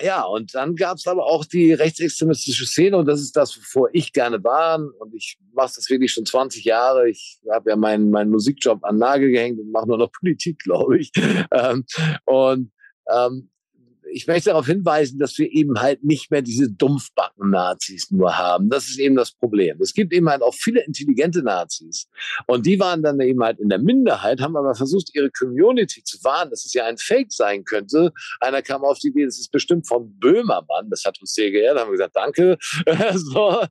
[0.00, 3.88] ja, und dann gab es aber auch die rechtsextremistische Szene und das ist das, wovor
[3.92, 4.80] ich gerne war.
[4.98, 7.08] Und ich mache das wirklich schon 20 Jahre.
[7.08, 10.98] Ich habe ja meinen, meinen Musikjob an Nagel gehängt und mache nur noch Politik, glaube
[10.98, 11.12] ich.
[11.52, 11.84] Ähm,
[12.24, 12.72] und
[13.08, 13.50] ähm,
[14.14, 18.70] ich möchte darauf hinweisen, dass wir eben halt nicht mehr diese Dumpfbacken-Nazis nur haben.
[18.70, 19.80] Das ist eben das Problem.
[19.80, 22.06] Es gibt eben halt auch viele intelligente Nazis.
[22.46, 26.22] Und die waren dann eben halt in der Minderheit, haben aber versucht, ihre Community zu
[26.22, 28.12] warnen, dass es ja ein Fake sein könnte.
[28.38, 30.88] Einer kam auf die Idee, das ist bestimmt von Böhmermann.
[30.90, 31.76] Das hat uns sehr geehrt.
[31.76, 32.56] Da haben wir gesagt, danke.
[33.14, 33.62] so.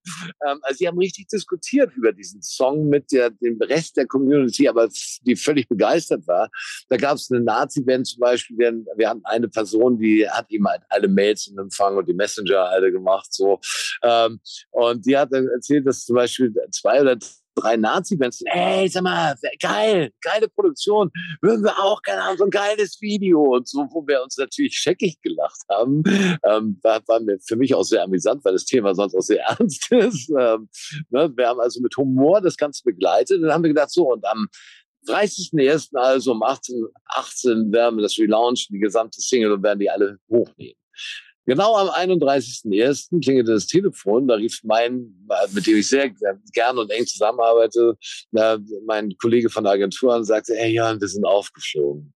[0.45, 4.67] Ähm, also sie haben richtig diskutiert über diesen Song mit der, dem Rest der Community,
[4.67, 4.89] aber
[5.21, 6.49] die völlig begeistert war.
[6.89, 8.57] Da gab es eine Nazi-Band zum Beispiel.
[8.57, 12.69] Wir hatten eine Person, die hat ihm halt alle Mails in Empfang und die Messenger
[12.69, 13.59] alle gemacht, so.
[14.01, 14.39] Ähm,
[14.71, 17.17] und die hat erzählt, dass zum Beispiel zwei oder
[17.55, 22.49] drei Nazi-Bands, ey, sag mal, geil, geile Produktion, würden wir auch gerne haben, so ein
[22.49, 26.03] geiles Video und so, wo wir uns natürlich scheckig gelacht haben,
[26.43, 29.91] ähm, war, war für mich auch sehr amüsant, weil das Thema sonst auch sehr ernst
[29.91, 30.29] ist.
[30.29, 30.69] Ähm,
[31.09, 31.31] ne?
[31.35, 34.25] Wir haben also mit Humor das Ganze begleitet und dann haben wir gedacht, so, und
[34.25, 34.47] am
[35.07, 35.97] 30.01.
[35.97, 40.17] also um 18, 18 werden wir das relaunchen, die gesamte Single und werden die alle
[40.29, 40.75] hochnehmen.
[41.45, 43.21] Genau am 31.01.
[43.21, 45.13] klingelte das Telefon, da rief mein,
[45.51, 46.09] mit dem ich sehr
[46.53, 47.97] gerne und eng zusammenarbeite,
[48.85, 52.13] mein Kollege von der Agentur und sagte, hey Jan, wir sind aufgeflogen.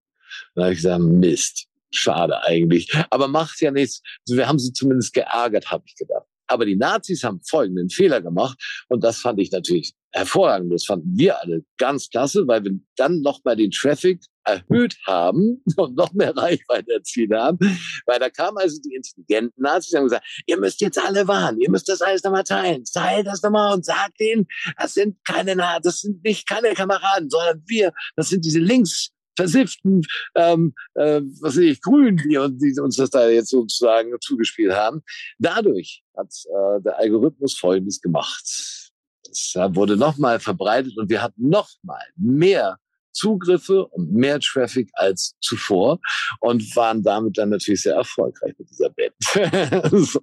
[0.55, 4.01] Dann habe ich gesagt, Mist, schade eigentlich, aber macht ja nichts.
[4.29, 6.25] Wir haben sie zumindest geärgert, habe ich gedacht.
[6.47, 8.57] Aber die Nazis haben folgenden Fehler gemacht
[8.89, 10.73] und das fand ich natürlich hervorragend.
[10.73, 15.95] Das fanden wir alle ganz klasse, weil wir dann nochmal den Traffic erhöht haben und
[15.95, 17.57] noch mehr Reichweite erzielt haben.
[18.05, 21.59] Weil da kamen also die intelligenten Nazis und haben gesagt, ihr müsst jetzt alle warnen,
[21.59, 25.55] ihr müsst das alles nochmal teilen, teilt das nochmal und sagt denen, das sind keine,
[25.83, 30.01] das sind nicht keine Kameraden, sondern wir, das sind diese links versifften,
[30.35, 35.01] ähm, äh, was weiß ich, Grünen, die, die uns das da jetzt sozusagen zugespielt haben.
[35.39, 38.43] Dadurch hat äh, der Algorithmus Folgendes gemacht.
[38.43, 42.77] Es wurde nochmal verbreitet und wir hatten nochmal mehr
[43.11, 45.99] Zugriffe und mehr Traffic als zuvor
[46.39, 49.15] und waren damit dann natürlich sehr erfolgreich mit dieser Band.
[50.07, 50.21] so.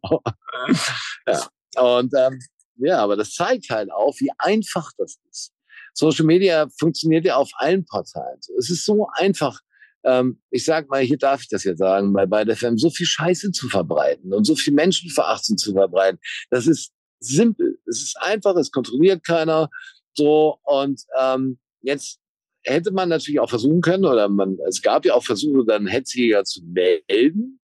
[1.27, 1.47] ja.
[1.77, 2.39] Und ähm,
[2.77, 5.54] ja, aber das zeigt halt auch, wie einfach das ist.
[5.95, 8.39] Social Media funktioniert ja auf allen Portalen.
[8.59, 9.61] Es ist so einfach,
[10.05, 12.91] ähm, ich sag mal, hier darf ich das jetzt sagen, bei, bei der FM so
[12.91, 16.19] viel Scheiße zu verbreiten und so viel Menschenverachtung zu verbreiten.
[16.51, 17.79] Das ist simpel.
[17.87, 19.71] Es ist einfach, es kontrolliert keiner.
[20.15, 22.19] So, und ähm, jetzt
[22.65, 26.45] hätte man natürlich auch versuchen können, oder man, es gab ja auch Versuche, dann Hetzjäger
[26.45, 27.61] zu melden.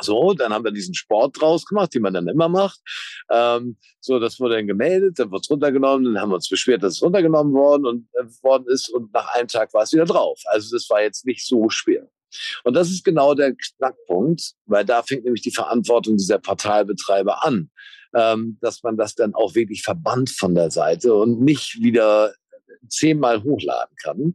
[0.00, 2.80] So, dann haben wir diesen Sport draus gemacht, den man dann immer macht.
[3.30, 6.82] Ähm, so, das wurde dann gemeldet, dann wurde es runtergenommen, dann haben wir uns beschwert,
[6.82, 10.04] dass es runtergenommen worden und äh, worden ist und nach einem Tag war es wieder
[10.04, 10.40] drauf.
[10.46, 12.08] Also das war jetzt nicht so schwer.
[12.64, 17.70] Und das ist genau der Knackpunkt, weil da fängt nämlich die Verantwortung dieser Portalbetreiber an,
[18.14, 22.34] ähm, dass man das dann auch wirklich verbannt von der Seite und nicht wieder
[22.88, 24.34] zehnmal hochladen kann.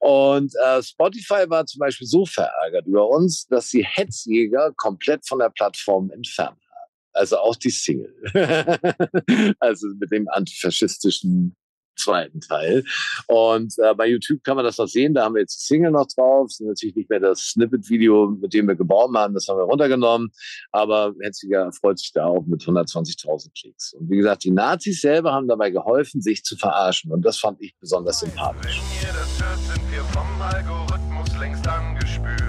[0.00, 5.38] Und äh, Spotify war zum Beispiel so verärgert über uns, dass sie Hetzjäger komplett von
[5.38, 6.92] der Plattform entfernt haben.
[7.12, 8.14] Also auch die Single.
[9.60, 11.56] also mit dem antifaschistischen
[11.96, 12.84] zweiten Teil.
[13.26, 15.14] Und äh, bei YouTube kann man das noch sehen.
[15.14, 16.46] Da haben wir jetzt die Single noch drauf.
[16.48, 19.34] Das ist natürlich nicht mehr das Snippet-Video, mit dem wir gebaut haben.
[19.34, 20.30] Das haben wir runtergenommen.
[20.72, 23.94] Aber Hetziger freut sich da auch mit 120.000 Klicks.
[23.94, 27.12] Und wie gesagt, die Nazis selber haben dabei geholfen, sich zu verarschen.
[27.12, 28.80] Und das fand ich besonders sympathisch.
[28.80, 32.46] Wenn ihr das hört, sind wir vom Algorithmus längst angespült.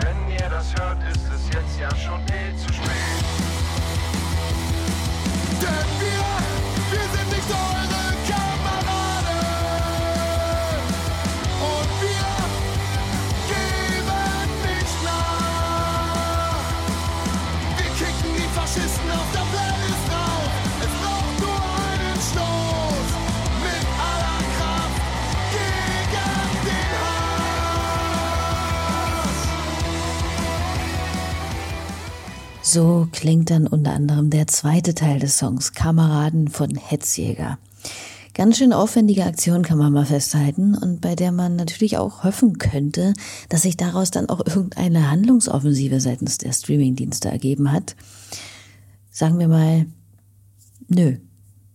[0.00, 3.34] Wenn ihr das hört, ist es jetzt ja schon eh zu spät.
[7.46, 7.83] Victory!
[32.74, 37.56] So klingt dann unter anderem der zweite Teil des Songs Kameraden von Hetzjäger.
[38.34, 42.58] Ganz schön aufwendige Aktion kann man mal festhalten und bei der man natürlich auch hoffen
[42.58, 43.12] könnte,
[43.48, 47.94] dass sich daraus dann auch irgendeine Handlungsoffensive seitens der Streamingdienste ergeben hat.
[49.08, 49.86] Sagen wir mal,
[50.88, 51.18] nö.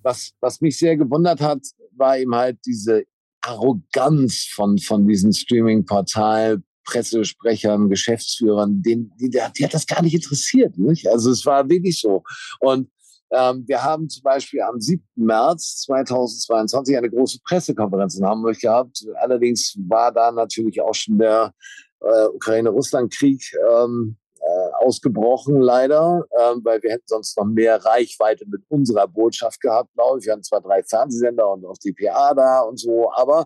[0.03, 1.61] Was, was mich sehr gewundert hat,
[1.95, 3.05] war eben halt diese
[3.39, 10.77] Arroganz von, von diesen Streaming-Portal Pressesprechern, Geschäftsführern, den, die, die hat das gar nicht interessiert.
[10.77, 11.07] Nicht?
[11.07, 12.23] Also es war wirklich so.
[12.59, 12.89] Und
[13.31, 15.03] ähm, wir haben zum Beispiel am 7.
[15.15, 19.05] März 2022 eine große Pressekonferenz in Hamburg gehabt.
[19.21, 21.53] Allerdings war da natürlich auch schon der
[22.01, 28.61] äh, Ukraine-Russland-Krieg ähm, äh, ausgebrochen, leider, ähm, weil wir hätten sonst noch mehr Reichweite mit
[28.69, 30.25] unserer Botschaft gehabt, glaube ich.
[30.25, 33.45] Wir hatten zwar drei Fernsehsender und auch die PA da und so, aber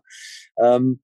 [0.58, 1.01] ähm,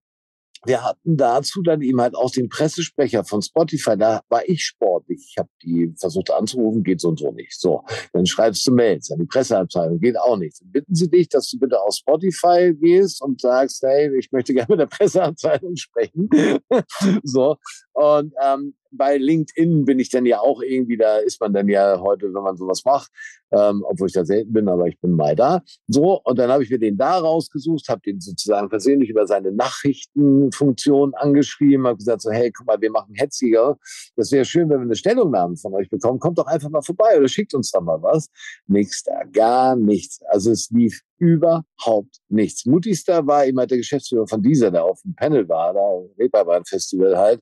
[0.66, 3.96] wir hatten dazu dann eben halt auch den Pressesprecher von Spotify.
[3.96, 5.26] Da war ich sportlich.
[5.30, 7.58] Ich habe die versucht anzurufen, geht so und so nicht.
[7.58, 10.60] So, dann schreibst du Mails an die Presseabteilung, geht auch nicht.
[10.60, 14.52] Dann bitten sie dich, dass du bitte auf Spotify gehst und sagst, hey, ich möchte
[14.54, 16.28] gerne mit der Presseabteilung sprechen.
[17.22, 17.56] so
[17.94, 22.00] und ähm, bei LinkedIn bin ich dann ja auch irgendwie, da ist man dann ja
[22.00, 23.10] heute, wenn man sowas macht,
[23.52, 25.62] ähm, obwohl ich da selten bin, aber ich bin mal da.
[25.88, 29.52] So, und dann habe ich mir den da rausgesucht, habe den sozusagen persönlich über seine
[29.52, 33.78] Nachrichtenfunktion angeschrieben, habe gesagt so, hey, guck mal, wir machen Hetziger.
[34.16, 36.18] Das wäre schön, wenn wir eine Stellungnahme von euch bekommen.
[36.18, 38.28] Kommt doch einfach mal vorbei oder schickt uns da mal was.
[38.66, 40.22] Nix da, gar nichts.
[40.28, 42.64] Also es lief überhaupt nichts.
[42.64, 45.80] Mutigster war immer der Geschäftsführer von dieser, der auf dem Panel war, da
[46.18, 47.40] Reeperbahn Festival halt.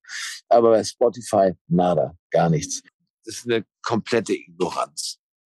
[0.48, 2.82] Aber bei Spotify nada, gar nichts.
[3.24, 5.18] Das ist eine komplette Ignoranz.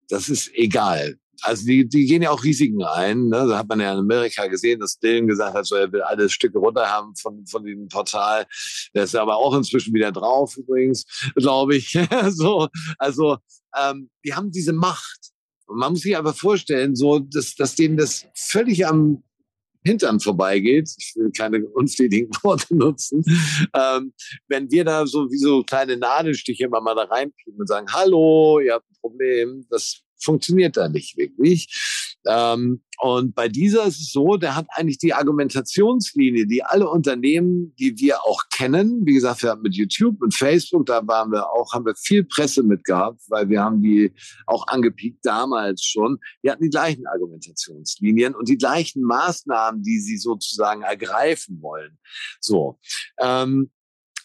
[0.09, 1.17] Das ist egal.
[1.43, 3.29] Also die, die gehen ja auch Risiken ein.
[3.29, 3.47] Ne?
[3.47, 6.29] Da hat man ja in Amerika gesehen, dass Dylan gesagt hat, so, er will alle
[6.29, 8.47] Stücke runter haben von, von dem Portal.
[8.95, 11.05] Der ist aber auch inzwischen wieder drauf, übrigens,
[11.37, 11.97] glaube ich.
[12.31, 13.39] so, also
[13.79, 15.31] ähm, die haben diese Macht.
[15.69, 19.23] Und man muss sich aber vorstellen, so, dass, dass denen das völlig am
[19.85, 20.91] Hintern vorbeigeht.
[20.99, 23.23] Ich will keine unflätigen Worte nutzen.
[23.75, 24.13] Ähm,
[24.49, 28.61] wenn wir da so wie so kleine Nadelstiche immer mal da reinpicken und sagen, hallo,
[28.61, 32.08] ihr habt ein Problem, das funktioniert da nicht wirklich.
[32.29, 37.75] Ähm, und bei dieser ist es so, der hat eigentlich die Argumentationslinie, die alle Unternehmen,
[37.77, 41.51] die wir auch kennen, wie gesagt, wir haben mit YouTube und Facebook, da waren wir
[41.51, 44.12] auch, haben wir viel Presse mitgehabt, weil wir haben die
[44.47, 46.19] auch angepiekt damals schon.
[46.43, 51.99] Die hatten die gleichen Argumentationslinien und die gleichen Maßnahmen, die sie sozusagen ergreifen wollen.
[52.41, 52.79] So.
[53.21, 53.71] Ähm,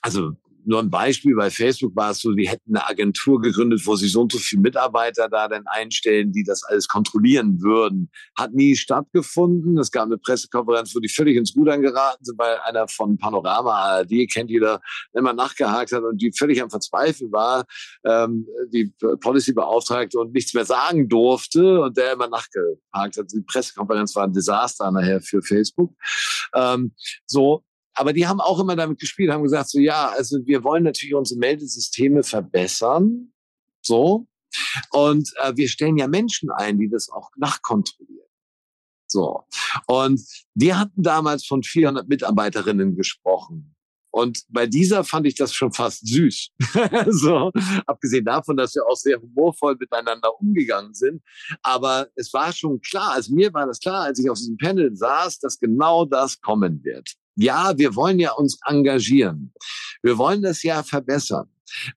[0.01, 0.33] also
[0.65, 4.07] nur ein Beispiel, bei Facebook war es so, die hätten eine Agentur gegründet, wo sie
[4.07, 8.09] so und so viele Mitarbeiter da dann einstellen, die das alles kontrollieren würden.
[8.37, 9.77] Hat nie stattgefunden.
[9.77, 13.71] Es gab eine Pressekonferenz, wo die völlig ins Rudern geraten sind, weil einer von Panorama
[13.71, 14.81] ARD, kennt jeder,
[15.13, 17.65] immer nachgehakt hat und die völlig am Verzweifeln war,
[18.05, 23.31] ähm, die Policy-Beauftragte und nichts mehr sagen durfte und der immer nachgehakt hat.
[23.31, 25.93] Die Pressekonferenz war ein Desaster nachher für Facebook.
[26.53, 26.93] Ähm,
[27.25, 27.63] so,
[27.95, 31.13] aber die haben auch immer damit gespielt, haben gesagt, so ja, also wir wollen natürlich
[31.15, 33.31] unsere Meldesysteme verbessern.
[33.81, 34.27] So.
[34.91, 38.27] Und äh, wir stellen ja Menschen ein, die das auch nachkontrollieren.
[39.07, 39.43] So.
[39.87, 40.21] Und
[40.55, 43.75] die hatten damals von 400 Mitarbeiterinnen gesprochen.
[44.11, 46.49] Und bei dieser fand ich das schon fast süß.
[47.09, 47.51] so,
[47.87, 51.23] abgesehen davon, dass wir auch sehr humorvoll miteinander umgegangen sind.
[51.63, 54.95] Aber es war schon klar, also mir war das klar, als ich auf diesem Panel
[54.95, 59.53] saß, dass genau das kommen wird ja, wir wollen ja uns engagieren.
[60.01, 61.49] Wir wollen das ja verbessern.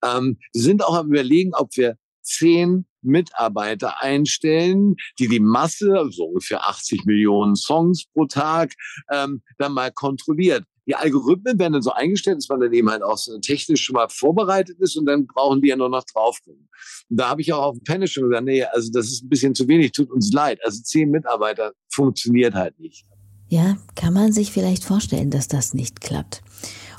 [0.02, 5.96] Ähm, wir sind auch am überlegen, ob wir zehn Mitarbeiter einstellen, die die Masse, so
[5.96, 8.72] also ungefähr 80 Millionen Songs pro Tag,
[9.10, 10.64] ähm, dann mal kontrolliert.
[10.88, 13.94] Die Algorithmen werden dann so eingestellt, dass man dann eben halt auch so technisch schon
[13.94, 16.38] mal vorbereitet ist und dann brauchen die ja nur noch drauf.
[16.46, 16.68] Und
[17.08, 19.54] da habe ich auch auf dem Panel schon gesagt, nee, also das ist ein bisschen
[19.54, 20.60] zu wenig, tut uns leid.
[20.64, 23.04] Also zehn Mitarbeiter funktioniert halt nicht.
[23.48, 26.42] Ja, kann man sich vielleicht vorstellen, dass das nicht klappt.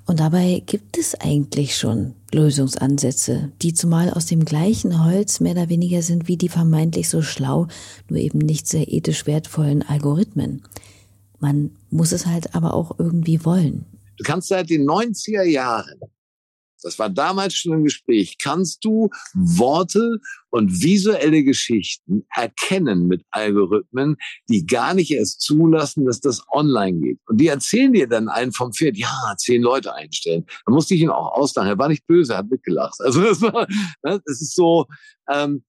[0.05, 5.67] Und dabei gibt es eigentlich schon Lösungsansätze, die zumal aus dem gleichen Holz mehr oder
[5.67, 7.67] weniger sind wie die vermeintlich so schlau,
[8.09, 10.63] nur eben nicht sehr ethisch wertvollen Algorithmen.
[11.39, 13.85] Man muss es halt aber auch irgendwie wollen.
[14.17, 15.99] Du kannst seit den 90er Jahren
[16.83, 24.17] das war damals schon im Gespräch, kannst du Worte und visuelle Geschichten erkennen mit Algorithmen,
[24.49, 27.19] die gar nicht erst zulassen, dass das online geht.
[27.27, 30.45] Und die erzählen dir dann einen vom Pferd, ja, zehn Leute einstellen.
[30.65, 31.69] Da musste ich ihn auch auslachen.
[31.69, 32.99] Er war nicht böse, er hat mitgelacht.
[32.99, 33.67] Also das war,
[34.01, 34.85] das ist so,
[35.31, 35.63] ähm,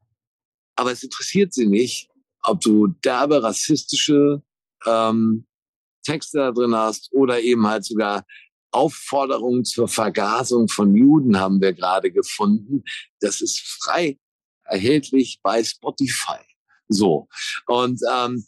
[0.75, 2.09] Aber es interessiert sie nicht,
[2.41, 4.41] ob du derbe rassistische
[4.85, 5.45] ähm,
[6.03, 8.25] Texte da drin hast oder eben halt sogar
[8.73, 12.83] Aufforderung zur Vergasung von Juden haben wir gerade gefunden.
[13.19, 14.17] Das ist frei
[14.65, 16.39] erhältlich bei Spotify.
[16.87, 17.27] So.
[17.67, 18.45] Und ähm,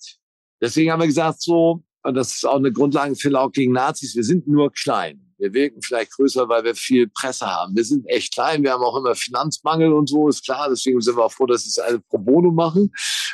[0.62, 4.16] deswegen haben wir gesagt, so, und das ist auch eine Grundlage für Laut gegen Nazis,
[4.16, 5.22] wir sind nur klein.
[5.38, 7.76] Wir wirken vielleicht größer, weil wir viel Presse haben.
[7.76, 8.64] Wir sind echt klein.
[8.64, 10.70] Wir haben auch immer Finanzmangel und so, ist klar.
[10.70, 12.92] Deswegen sind wir auch froh, dass wir es eine Pro Bono machen,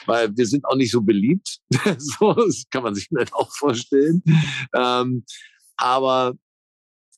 [0.08, 1.60] weil wir sind auch nicht so beliebt.
[1.98, 4.24] so, das kann man sich vielleicht auch vorstellen.
[4.74, 5.26] Ähm,
[5.76, 6.34] aber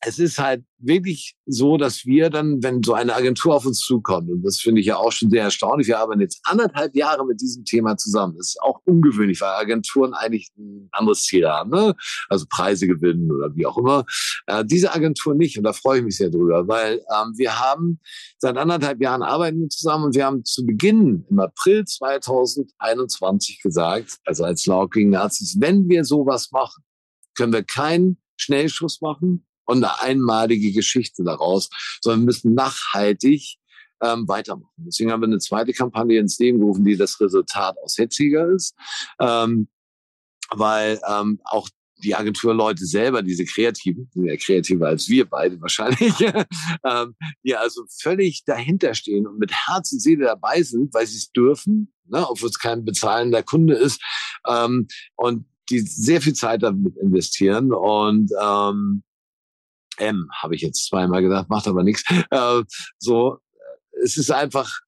[0.06, 4.30] es ist halt wirklich so, dass wir dann, wenn so eine Agentur auf uns zukommt,
[4.30, 7.40] und das finde ich ja auch schon sehr erstaunlich, wir arbeiten jetzt anderthalb Jahre mit
[7.40, 8.36] diesem Thema zusammen.
[8.38, 11.96] Das ist auch ungewöhnlich, weil Agenturen eigentlich ein anderes Ziel haben, ne?
[12.28, 14.06] also Preise gewinnen oder wie auch immer.
[14.48, 18.00] Äh, diese Agentur nicht und da freue ich mich sehr drüber, weil ähm, wir haben
[18.40, 24.18] seit anderthalb Jahren arbeiten wir zusammen und wir haben zu Beginn im April 2021 gesagt,
[24.26, 26.84] also als Law gegen Nazis, wenn wir sowas machen,
[27.36, 31.70] können wir keinen Schnellschuss machen, und eine einmalige Geschichte daraus,
[32.02, 33.58] sondern wir müssen nachhaltig
[34.02, 34.74] ähm, weitermachen.
[34.78, 38.76] Deswegen haben wir eine zweite Kampagne ins Leben gerufen, die das Resultat aus Hetziger ist,
[39.20, 39.68] ähm,
[40.50, 41.70] weil ähm, auch
[42.04, 46.14] die Agenturleute selber, diese Kreativen, sind ja kreativer als wir beide wahrscheinlich,
[46.86, 51.18] ähm, die also völlig dahinter stehen und mit Herz und Seele dabei sind, weil sie
[51.18, 54.02] es dürfen, ne, obwohl es kein bezahlender Kunde ist,
[54.48, 59.04] ähm, und die sehr viel Zeit damit investieren und ähm,
[59.98, 62.04] M, habe ich jetzt zweimal gesagt, macht aber nichts.
[62.30, 62.64] Äh,
[63.00, 63.38] so,
[64.04, 64.80] es ist einfach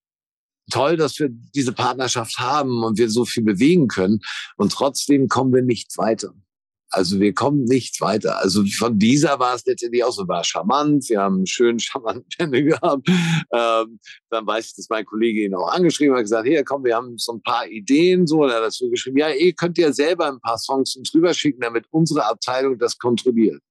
[0.72, 4.20] toll, dass wir diese Partnerschaft haben und wir so viel bewegen können.
[4.58, 6.34] Und trotzdem kommen wir nicht weiter.
[6.90, 8.38] Also wir kommen nicht weiter.
[8.42, 11.10] Also von dieser war es letztendlich auch so, war charmant.
[11.10, 13.08] Wir haben einen schönen, charmanten Panel gehabt.
[13.52, 16.96] Ähm, dann weiß ich, dass mein Kollege ihn auch angeschrieben hat, gesagt, hier, komm, wir
[16.96, 18.44] haben so ein paar Ideen, so.
[18.44, 21.60] Und er hat dazu geschrieben, ja, ihr könnt ja selber ein paar Songs uns rüberschicken,
[21.60, 23.62] damit unsere Abteilung das kontrolliert.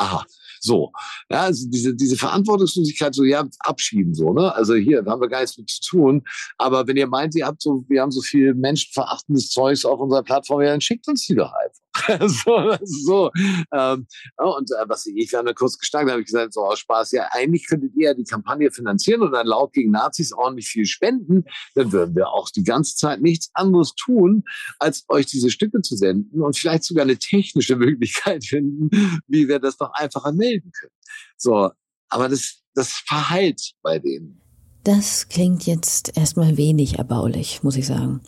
[0.00, 0.24] Aha.
[0.62, 0.92] So,
[1.30, 4.54] ja, also diese, diese Verantwortungslosigkeit so, ja, abschieben, so, ne?
[4.54, 6.22] Also hier, da haben wir gar nichts mit zu tun.
[6.58, 10.22] Aber wenn ihr meint, ihr habt so, wir haben so viel menschenverachtendes Zeugs auf unserer
[10.22, 11.80] Plattform, ja, dann schickt uns die doch einfach.
[12.28, 13.30] so, so.
[13.72, 16.78] Ähm, und äh, was ich, wir haben da kurz gestanden, habe ich gesagt, so aus
[16.78, 20.68] Spaß, ja, eigentlich könntet ihr ja die Kampagne finanzieren und dann laut gegen Nazis ordentlich
[20.68, 24.44] viel spenden, dann würden wir auch die ganze Zeit nichts anderes tun,
[24.78, 28.90] als euch diese Stücke zu senden und vielleicht sogar eine technische Möglichkeit finden,
[29.26, 30.92] wie wir das einfacher melden können.
[31.36, 31.70] So,
[32.08, 34.40] aber das, das verheilt bei denen.
[34.82, 38.22] Das klingt jetzt erstmal wenig erbaulich, muss ich sagen.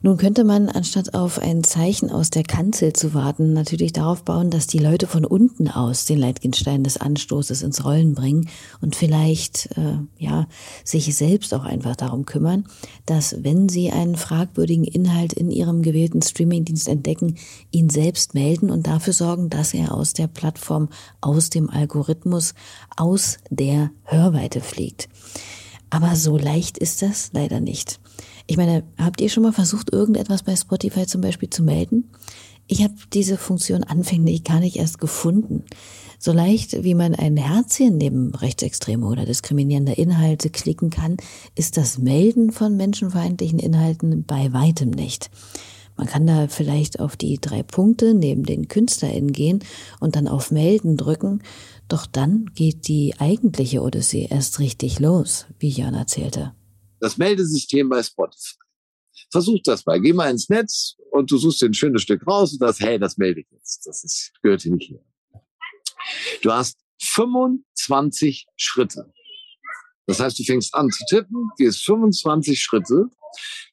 [0.00, 4.50] Nun könnte man, anstatt auf ein Zeichen aus der Kanzel zu warten, natürlich darauf bauen,
[4.50, 8.48] dass die Leute von unten aus den Leitgenstein des Anstoßes ins Rollen bringen
[8.80, 10.46] und vielleicht, äh, ja,
[10.82, 12.64] sich selbst auch einfach darum kümmern,
[13.04, 17.36] dass, wenn sie einen fragwürdigen Inhalt in ihrem gewählten Streamingdienst entdecken,
[17.70, 20.88] ihn selbst melden und dafür sorgen, dass er aus der Plattform,
[21.20, 22.54] aus dem Algorithmus,
[22.96, 25.10] aus der Hörweite fliegt.
[25.90, 28.00] Aber so leicht ist das leider nicht.
[28.46, 32.10] Ich meine, habt ihr schon mal versucht, irgendetwas bei Spotify zum Beispiel zu melden?
[32.66, 35.64] Ich habe diese Funktion anfänglich gar nicht erst gefunden.
[36.18, 41.16] So leicht, wie man ein Herzchen neben rechtsextreme oder diskriminierende Inhalte klicken kann,
[41.54, 45.30] ist das Melden von menschenfeindlichen Inhalten bei weitem nicht.
[45.96, 49.60] Man kann da vielleicht auf die drei Punkte neben den KünstlerInnen gehen
[49.98, 51.42] und dann auf Melden drücken.
[51.88, 56.54] Doch dann geht die eigentliche Odyssee erst richtig los, wie Jörn erzählte.
[57.00, 58.56] Das Meldesystem bei Spotify.
[59.30, 60.00] Versuch das mal.
[60.00, 62.98] Geh mal ins Netz und du suchst dir ein schönes Stück raus und sagst, hey,
[62.98, 63.86] das melde ich jetzt.
[63.86, 65.04] Das ist, gehört hier nicht hier.
[66.42, 69.12] Du hast 25 Schritte.
[70.06, 73.10] Das heißt, du fängst an zu tippen, gehst 25 Schritte,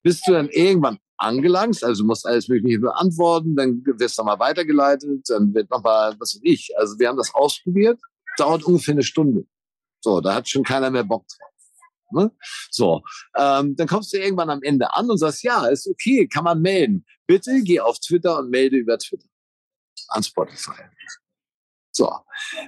[0.04, 4.40] bis du dann irgendwann angelangst, also du musst alles Mögliche beantworten, dann wirst du mal
[4.40, 6.78] weitergeleitet, dann wird nochmal, was weiß ich.
[6.78, 8.00] Also wir haben das ausprobiert,
[8.38, 9.46] dauert ungefähr eine Stunde.
[10.02, 11.52] So, da hat schon keiner mehr Bock drauf.
[12.12, 12.32] Ne?
[12.70, 13.02] So,
[13.36, 16.62] ähm, dann kommst du irgendwann am Ende an und sagst, ja, ist okay, kann man
[16.62, 17.06] melden.
[17.28, 19.28] Bitte geh auf Twitter und melde über Twitter
[20.10, 20.84] an Spotify.
[21.92, 22.12] So,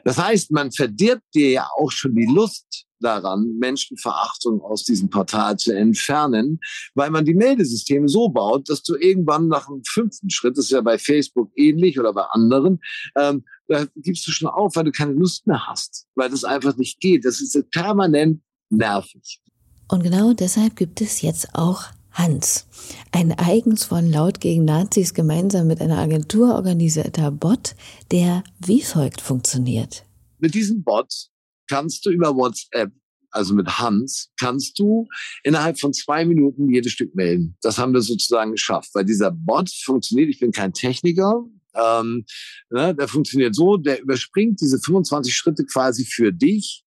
[0.06, 5.58] das heißt, man verdirbt dir ja auch schon die Lust daran, Menschenverachtung aus diesem Portal
[5.58, 6.60] zu entfernen,
[6.96, 10.72] weil man die Meldesysteme so baut, dass du irgendwann nach dem fünften Schritt, das ist
[10.72, 12.80] ja bei Facebook ähnlich oder bei anderen,
[13.16, 16.78] ähm, da gibst du schon auf, weil du keine Lust mehr hast, weil das einfach
[16.78, 17.26] nicht geht.
[17.26, 19.42] Das ist permanent nervig.
[19.90, 22.66] Und genau deshalb gibt es jetzt auch Hans,
[23.12, 27.76] ein eigens von Laut gegen Nazis gemeinsam mit einer Agentur organisierter Bot,
[28.12, 30.04] der wie folgt funktioniert.
[30.40, 31.30] Mit diesem Bot
[31.68, 32.92] kannst du über WhatsApp,
[33.32, 35.08] also mit Hans, kannst du
[35.44, 37.58] innerhalb von zwei Minuten jedes Stück melden.
[37.62, 40.30] Das haben wir sozusagen geschafft, weil dieser Bot funktioniert.
[40.30, 41.46] Ich bin kein Techniker.
[41.76, 42.26] Ähm,
[42.70, 46.84] ne, der funktioniert so, der überspringt diese 25 Schritte quasi für dich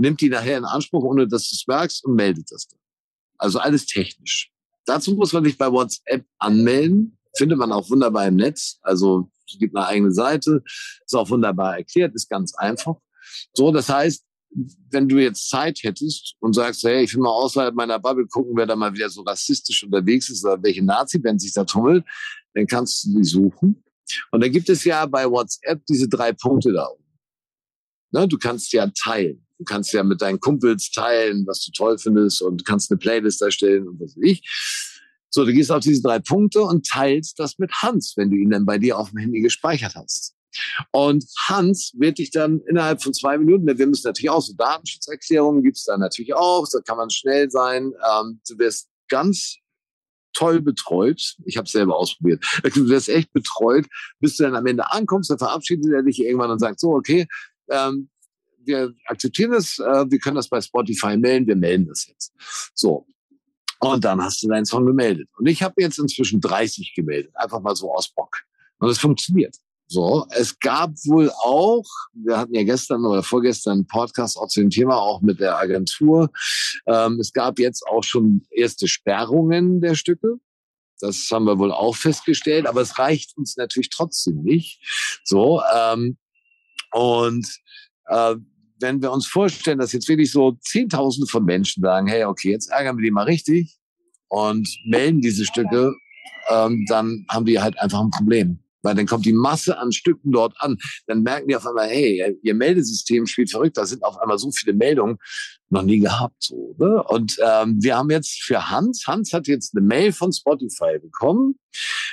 [0.00, 2.80] nimmt die nachher in Anspruch, ohne dass du es merkst und meldet das dann.
[3.38, 4.50] Also alles technisch.
[4.86, 7.18] Dazu muss man sich bei WhatsApp anmelden.
[7.36, 8.78] Findet man auch wunderbar im Netz.
[8.82, 12.96] Also es gibt eine eigene Seite, ist auch wunderbar erklärt, ist ganz einfach.
[13.54, 14.24] So, das heißt,
[14.90, 18.56] wenn du jetzt Zeit hättest und sagst, hey, ich will mal außerhalb meiner Bubble gucken,
[18.56, 22.04] wer da mal wieder so rassistisch unterwegs ist oder welche Nazi-Band sich da tummelt,
[22.54, 23.82] dann kannst du die suchen.
[24.32, 27.04] Und da gibt es ja bei WhatsApp diese drei Punkte da oben.
[28.12, 29.46] Ne, du kannst ja teilen.
[29.58, 33.42] Du kannst ja mit deinen Kumpels teilen, was du toll findest und kannst eine Playlist
[33.42, 34.42] erstellen und was weiß ich.
[35.28, 38.50] So, du gehst auf diese drei Punkte und teilst das mit Hans, wenn du ihn
[38.50, 40.34] dann bei dir auf dem Handy gespeichert hast.
[40.90, 45.62] Und Hans wird dich dann innerhalb von zwei Minuten, wir müssen natürlich auch so Datenschutzerklärungen
[45.62, 47.92] gibt's da natürlich auch, da kann man schnell sein.
[48.12, 49.56] Ähm, du wirst ganz
[50.32, 51.36] toll betreut.
[51.44, 52.44] Ich habe selber ausprobiert.
[52.74, 53.86] Du wirst echt betreut,
[54.20, 57.26] bis du dann am Ende ankommst, dann verabschiedet er dich irgendwann und sagt so, okay,
[57.68, 58.08] ähm,
[58.62, 62.32] wir akzeptieren es, äh, wir können das bei Spotify melden, wir melden das jetzt.
[62.74, 63.06] So.
[63.80, 65.28] Und dann hast du deinen Song gemeldet.
[65.38, 68.42] Und ich habe jetzt inzwischen 30 gemeldet, einfach mal so aus Bock.
[68.78, 69.56] Und es funktioniert.
[69.92, 74.60] So, es gab wohl auch, wir hatten ja gestern oder vorgestern einen Podcast auch zu
[74.60, 76.30] dem Thema, auch mit der Agentur.
[76.86, 80.36] Ähm, es gab jetzt auch schon erste Sperrungen der Stücke.
[81.00, 84.80] Das haben wir wohl auch festgestellt, aber es reicht uns natürlich trotzdem nicht.
[85.24, 86.16] So, ähm,
[86.92, 87.48] und
[88.06, 88.36] äh,
[88.78, 92.70] wenn wir uns vorstellen, dass jetzt wirklich so Zehntausende von Menschen sagen, hey, okay, jetzt
[92.70, 93.76] ärgern wir die mal richtig
[94.28, 95.92] und melden diese Stücke,
[96.48, 98.60] ähm, dann haben die halt einfach ein Problem.
[98.82, 100.78] Weil dann kommt die Masse an Stücken dort an.
[101.06, 103.76] Dann merken die auf einmal, hey, ihr Meldesystem spielt verrückt.
[103.76, 105.18] Da sind auf einmal so viele Meldungen
[105.68, 106.42] noch nie gehabt.
[106.42, 107.02] So, ne?
[107.04, 111.58] Und ähm, wir haben jetzt für Hans, Hans hat jetzt eine Mail von Spotify bekommen.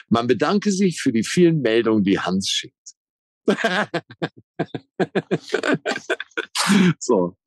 [0.10, 2.76] Man bedanke sich für die vielen Meldungen, die Hans schickt.
[7.00, 7.38] so.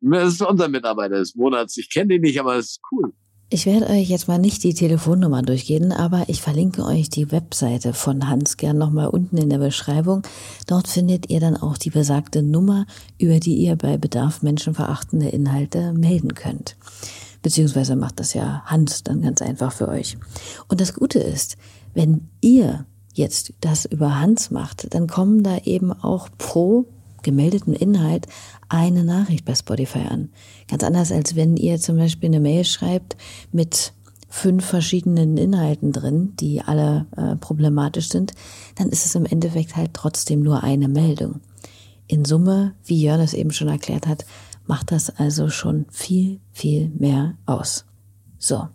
[0.00, 1.78] Das ist unser Mitarbeiter des Monats.
[1.78, 3.14] Ich kenne den nicht, aber es ist cool.
[3.50, 7.92] Ich werde euch jetzt mal nicht die Telefonnummer durchgehen, aber ich verlinke euch die Webseite
[7.92, 10.22] von Hans gern nochmal unten in der Beschreibung.
[10.66, 12.86] Dort findet ihr dann auch die besagte Nummer,
[13.18, 16.76] über die ihr bei Bedarf menschenverachtende Inhalte melden könnt.
[17.42, 20.16] Beziehungsweise macht das ja Hans dann ganz einfach für euch.
[20.68, 21.56] Und das Gute ist,
[21.92, 26.86] wenn ihr jetzt das über Hans macht, dann kommen da eben auch pro
[27.22, 28.26] gemeldeten Inhalt
[28.68, 30.30] eine Nachricht bei Spotify an.
[30.68, 33.16] Ganz anders als wenn ihr zum Beispiel eine Mail schreibt
[33.52, 33.92] mit
[34.28, 38.32] fünf verschiedenen Inhalten drin, die alle äh, problematisch sind,
[38.74, 41.40] dann ist es im Endeffekt halt trotzdem nur eine Meldung.
[42.08, 44.26] In Summe, wie Jörn es eben schon erklärt hat,
[44.66, 47.84] macht das also schon viel, viel mehr aus.
[48.38, 48.68] So,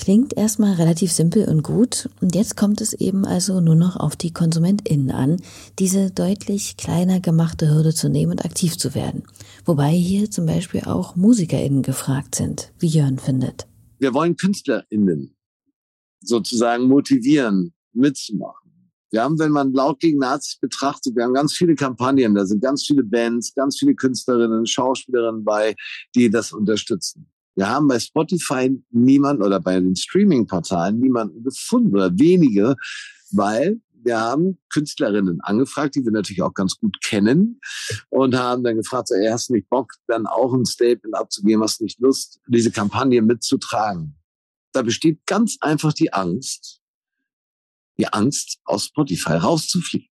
[0.00, 2.08] Klingt erstmal relativ simpel und gut.
[2.22, 5.36] Und jetzt kommt es eben also nur noch auf die KonsumentInnen an,
[5.78, 9.24] diese deutlich kleiner gemachte Hürde zu nehmen und aktiv zu werden.
[9.66, 13.66] Wobei hier zum Beispiel auch MusikerInnen gefragt sind, wie Jörn findet.
[13.98, 15.36] Wir wollen KünstlerInnen
[16.22, 18.70] sozusagen motivieren, mitzumachen.
[19.10, 22.62] Wir haben, wenn man laut gegen Nazis betrachtet, wir haben ganz viele Kampagnen, da sind
[22.62, 25.74] ganz viele Bands, ganz viele Künstlerinnen, Schauspielerinnen bei,
[26.14, 27.29] die das unterstützen.
[27.54, 32.76] Wir haben bei Spotify niemanden oder bei den Streaming-Portalen niemanden gefunden oder wenige,
[33.32, 37.60] weil wir haben Künstlerinnen angefragt, die wir natürlich auch ganz gut kennen
[38.08, 41.62] und haben dann gefragt, so, ey, hast du nicht Bock, dann auch ein Statement abzugeben,
[41.62, 44.16] hast du nicht Lust, diese Kampagne mitzutragen?
[44.72, 46.80] Da besteht ganz einfach die Angst,
[47.98, 50.09] die Angst, aus Spotify rauszufliegen.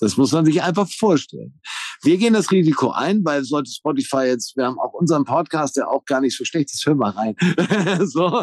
[0.00, 1.60] Das muss man sich einfach vorstellen.
[2.02, 5.90] Wir gehen das Risiko ein, weil sollte Spotify jetzt, wir haben auch unseren Podcast, der
[5.90, 7.36] auch gar nicht so schlecht ist, hör mal rein.
[8.06, 8.42] so,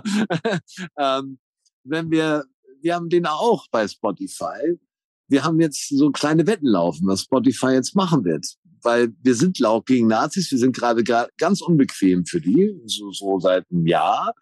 [0.97, 1.39] ähm,
[1.83, 2.45] wenn wir,
[2.81, 4.77] wir haben den auch bei Spotify.
[5.29, 8.45] Wir haben jetzt so kleine Wetten laufen, was Spotify jetzt machen wird.
[8.83, 13.39] Weil wir sind laut gegen Nazis, wir sind gerade ganz unbequem für die, so, so
[13.39, 14.33] seit einem Jahr.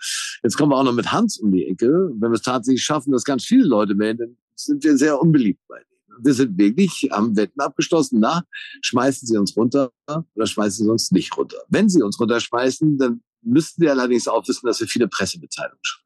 [0.43, 2.11] Jetzt kommen wir auch noch mit Hans um die Ecke.
[2.20, 5.78] Wenn wir es tatsächlich schaffen, dass ganz viele Leute melden, sind wir sehr unbeliebt bei
[5.78, 8.43] denen wir sind wirklich, haben Wetten abgeschlossen, na,
[8.82, 11.57] schmeißen Sie uns runter oder schmeißen Sie uns nicht runter.
[11.70, 16.05] Wenn Sie uns runterschmeißen, dann müssten Sie allerdings auch wissen, dass wir viele Pressemitteilungen schreiben.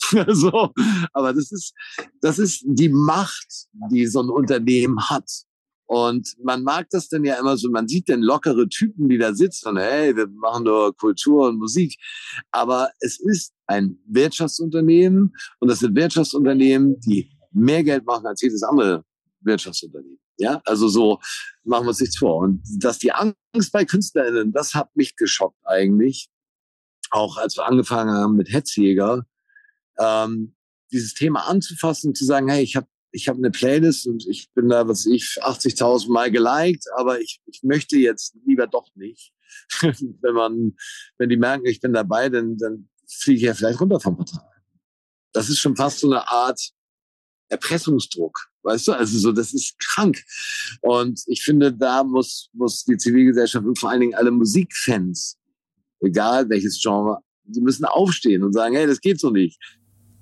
[0.34, 0.72] so,
[1.12, 1.74] aber das ist,
[2.20, 5.28] das ist die Macht, die so ein Unternehmen hat.
[5.86, 9.34] Und man mag das dann ja immer so, man sieht dann lockere Typen, die da
[9.34, 11.96] sitzen und hey, wir machen nur Kultur und Musik.
[12.50, 18.62] Aber es ist ein Wirtschaftsunternehmen und das sind Wirtschaftsunternehmen, die mehr Geld machen als jedes
[18.62, 19.02] andere
[19.40, 20.18] Wirtschaftsunternehmen.
[20.38, 21.20] Ja, also so
[21.64, 22.38] machen wir uns nichts vor.
[22.38, 26.28] Und dass die Angst bei KünstlerInnen, das hat mich geschockt eigentlich.
[27.10, 29.26] Auch als wir angefangen haben mit Hetzjäger,
[29.98, 30.54] ähm,
[30.92, 34.68] dieses Thema anzufassen, zu sagen, hey, ich habe ich hab eine Playlist und ich bin
[34.68, 39.32] da, was ich, 80.000 Mal geliked, aber ich, ich möchte jetzt lieber doch nicht.
[39.80, 40.76] wenn man,
[41.16, 44.44] wenn die merken, ich bin dabei, dann, dann fliege ich ja vielleicht runter vom Portal.
[45.32, 46.60] Das ist schon fast so eine Art
[47.48, 48.48] Erpressungsdruck.
[48.62, 50.22] Weißt du, also so, das ist krank.
[50.82, 55.36] Und ich finde, da muss, muss die Zivilgesellschaft und vor allen Dingen alle Musikfans,
[56.00, 59.58] egal welches Genre, die müssen aufstehen und sagen, hey, das geht so nicht.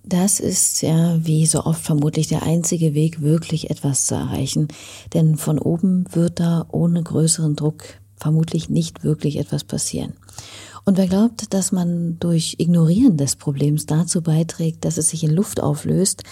[0.04, 4.68] Das ist ja, wie so oft vermutlich, der einzige Weg, wirklich etwas zu erreichen.
[5.12, 7.82] Denn von oben wird da ohne größeren Druck
[8.14, 10.14] vermutlich nicht wirklich etwas passieren.
[10.84, 15.32] Und wer glaubt, dass man durch Ignorieren des Problems dazu beiträgt, dass es sich in
[15.32, 16.22] Luft auflöst,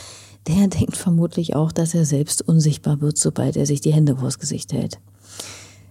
[0.47, 4.39] der denkt vermutlich auch, dass er selbst unsichtbar wird, sobald er sich die Hände vors
[4.39, 4.99] Gesicht hält.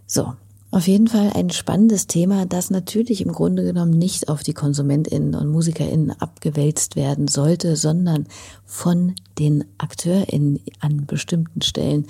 [0.05, 0.33] So,
[0.73, 5.35] auf jeden Fall ein spannendes Thema, das natürlich im Grunde genommen nicht auf die KonsumentInnen
[5.35, 8.25] und MusikerInnen abgewälzt werden sollte, sondern
[8.65, 12.07] von den AkteurInnen an bestimmten Stellen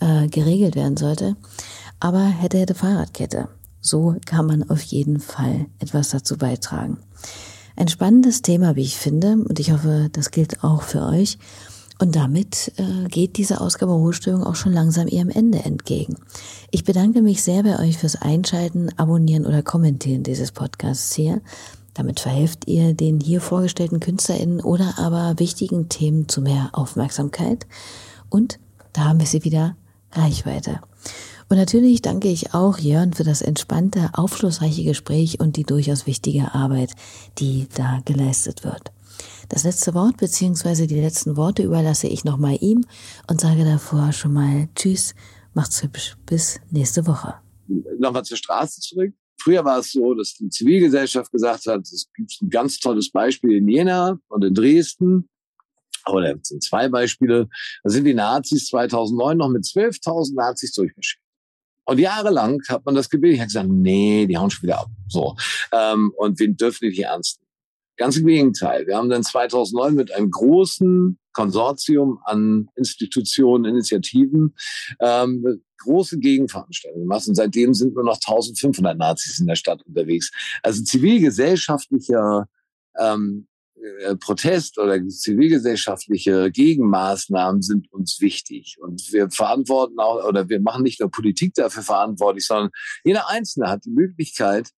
[0.00, 1.36] äh, geregelt werden sollte.
[1.98, 3.48] Aber hätte, hätte Fahrradkette.
[3.80, 6.98] So kann man auf jeden Fall etwas dazu beitragen.
[7.74, 11.38] Ein spannendes Thema, wie ich finde, und ich hoffe, das gilt auch für euch.
[12.00, 16.16] Und damit äh, geht diese Ausgabe Ruhestörung auch schon langsam ihrem Ende entgegen.
[16.70, 21.40] Ich bedanke mich sehr bei euch fürs Einschalten, Abonnieren oder Kommentieren dieses Podcasts hier.
[21.94, 27.66] Damit verhelft ihr den hier vorgestellten KünstlerInnen oder aber wichtigen Themen zu mehr Aufmerksamkeit.
[28.28, 28.58] Und
[28.92, 29.76] da haben wir sie wieder
[30.12, 30.80] Reichweite.
[31.48, 36.54] Und natürlich danke ich auch Jörn für das entspannte, aufschlussreiche Gespräch und die durchaus wichtige
[36.54, 36.90] Arbeit,
[37.38, 38.90] die da geleistet wird.
[39.48, 40.86] Das letzte Wort bzw.
[40.86, 42.84] die letzten Worte überlasse ich nochmal ihm
[43.28, 45.14] und sage davor schon mal Tschüss,
[45.52, 47.34] macht's hübsch, bis nächste Woche.
[47.98, 49.14] Nochmal zur Straße zurück.
[49.40, 53.58] Früher war es so, dass die Zivilgesellschaft gesagt hat, es gibt ein ganz tolles Beispiel
[53.58, 55.28] in Jena und in Dresden.
[56.06, 57.48] Oder es sind zwei Beispiele.
[57.82, 61.22] Da sind die Nazis 2009 noch mit 12.000 Nazis durchmarschiert.
[61.86, 63.34] Und jahrelang hat man das gebildet.
[63.34, 64.88] Ich habe gesagt, nee, die hauen schon wieder ab.
[65.08, 65.36] So.
[65.72, 67.43] Ähm, und wir dürfen nicht ernst nehmen.
[67.96, 68.86] Ganz im Gegenteil.
[68.86, 74.54] Wir haben dann 2009 mit einem großen Konsortium an Institutionen, Initiativen
[75.00, 77.28] ähm, große Gegenveranstaltungen gemacht.
[77.28, 80.30] Und seitdem sind nur noch 1500 Nazis in der Stadt unterwegs.
[80.62, 82.48] Also zivilgesellschaftlicher
[82.98, 83.46] ähm,
[84.00, 88.76] äh, Protest oder zivilgesellschaftliche Gegenmaßnahmen sind uns wichtig.
[88.80, 92.70] Und wir verantworten auch, oder wir machen nicht nur Politik dafür verantwortlich, sondern
[93.04, 94.70] jeder Einzelne hat die Möglichkeit,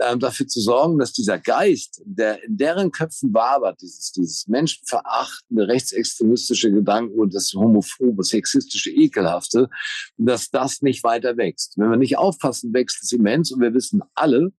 [0.00, 5.68] ähm, dafür zu sorgen, dass dieser Geist, der in deren Köpfen wabert, dieses, dieses menschenverachtende,
[5.68, 9.68] rechtsextremistische Gedanken und das homophobe, sexistische, ekelhafte,
[10.16, 11.74] dass das nicht weiter wächst.
[11.76, 14.52] Wenn wir nicht aufpassen, wächst es immens und wir wissen alle,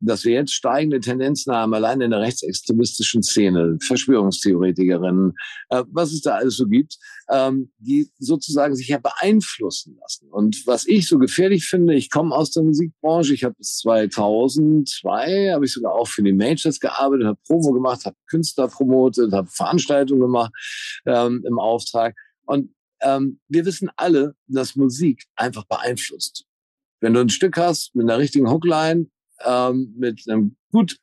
[0.00, 5.34] dass wir jetzt steigende Tendenzen haben, allein in der rechtsextremistischen Szene, Verschwörungstheoretikerinnen,
[5.68, 6.96] äh, was es da alles so gibt,
[7.30, 10.28] ähm, die sozusagen sich ja beeinflussen lassen.
[10.30, 15.52] Und was ich so gefährlich finde, ich komme aus der Musikbranche, ich habe bis 2002,
[15.52, 19.48] habe ich sogar auch für die Majors gearbeitet, habe Promo gemacht, habe Künstler promotet, habe
[19.48, 20.52] Veranstaltungen gemacht
[21.06, 22.16] ähm, im Auftrag.
[22.46, 26.44] Und ähm, wir wissen alle, dass Musik einfach beeinflusst.
[27.00, 29.06] Wenn du ein Stück hast mit einer richtigen Hookline,
[29.44, 30.98] ähm, mit einem gut,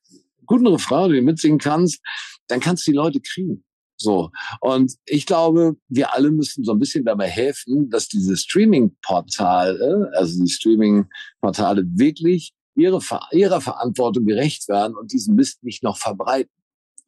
[0.46, 2.02] guten Refrain, den du mitsingen kannst,
[2.48, 3.64] dann kannst du die Leute kriegen.
[3.98, 4.30] So.
[4.62, 10.44] Und ich glaube, wir alle müssen so ein bisschen dabei helfen, dass diese Streaming-Portale, also
[10.44, 16.54] die Streaming-Portale wirklich ihre, ihrer Verantwortung gerecht werden und diesen Mist nicht noch verbreiten.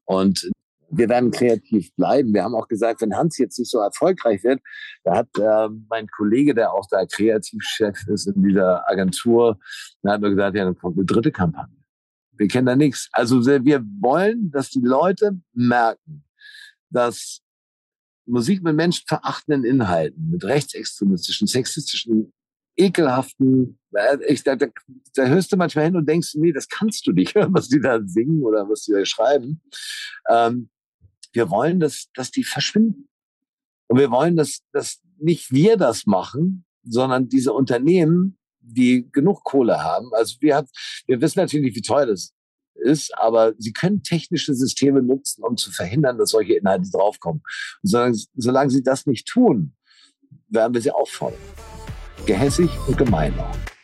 [0.05, 0.49] Und
[0.91, 2.33] wir werden kreativ bleiben.
[2.33, 4.61] Wir haben auch gesagt, wenn Hans jetzt nicht so erfolgreich wird,
[5.03, 9.59] da hat äh, mein Kollege, der auch da Kreativchef ist in dieser Agentur,
[10.01, 11.75] da hat er gesagt, ja, dann kommt eine dritte Kampagne.
[12.33, 13.09] Wir kennen da nichts.
[13.11, 16.23] Also wir wollen, dass die Leute merken,
[16.89, 17.41] dass
[18.25, 22.31] Musik mit menschenverachtenden Inhalten, mit rechtsextremistischen, sexistischen,
[22.77, 24.67] ekelhaften, äh, ich, da, da,
[25.15, 27.81] da hörst du manchmal hin und denkst, nee, das kannst du nicht hören, was die
[27.81, 29.61] da singen oder was die da schreiben.
[30.29, 30.69] Ähm,
[31.31, 33.09] wir wollen, dass, dass die verschwinden.
[33.87, 39.83] Und wir wollen, dass, dass nicht wir das machen, sondern diese Unternehmen, die genug Kohle
[39.83, 40.09] haben.
[40.13, 40.67] Also wir, haben,
[41.07, 42.33] wir wissen natürlich, wie teuer das
[42.75, 47.41] ist, aber sie können technische Systeme nutzen, um zu verhindern, dass solche Inhalte draufkommen.
[47.83, 49.75] Und solange, solange sie das nicht tun,
[50.47, 51.39] werden wir sie auffordern.
[52.25, 53.78] Gehässig und gemein auch.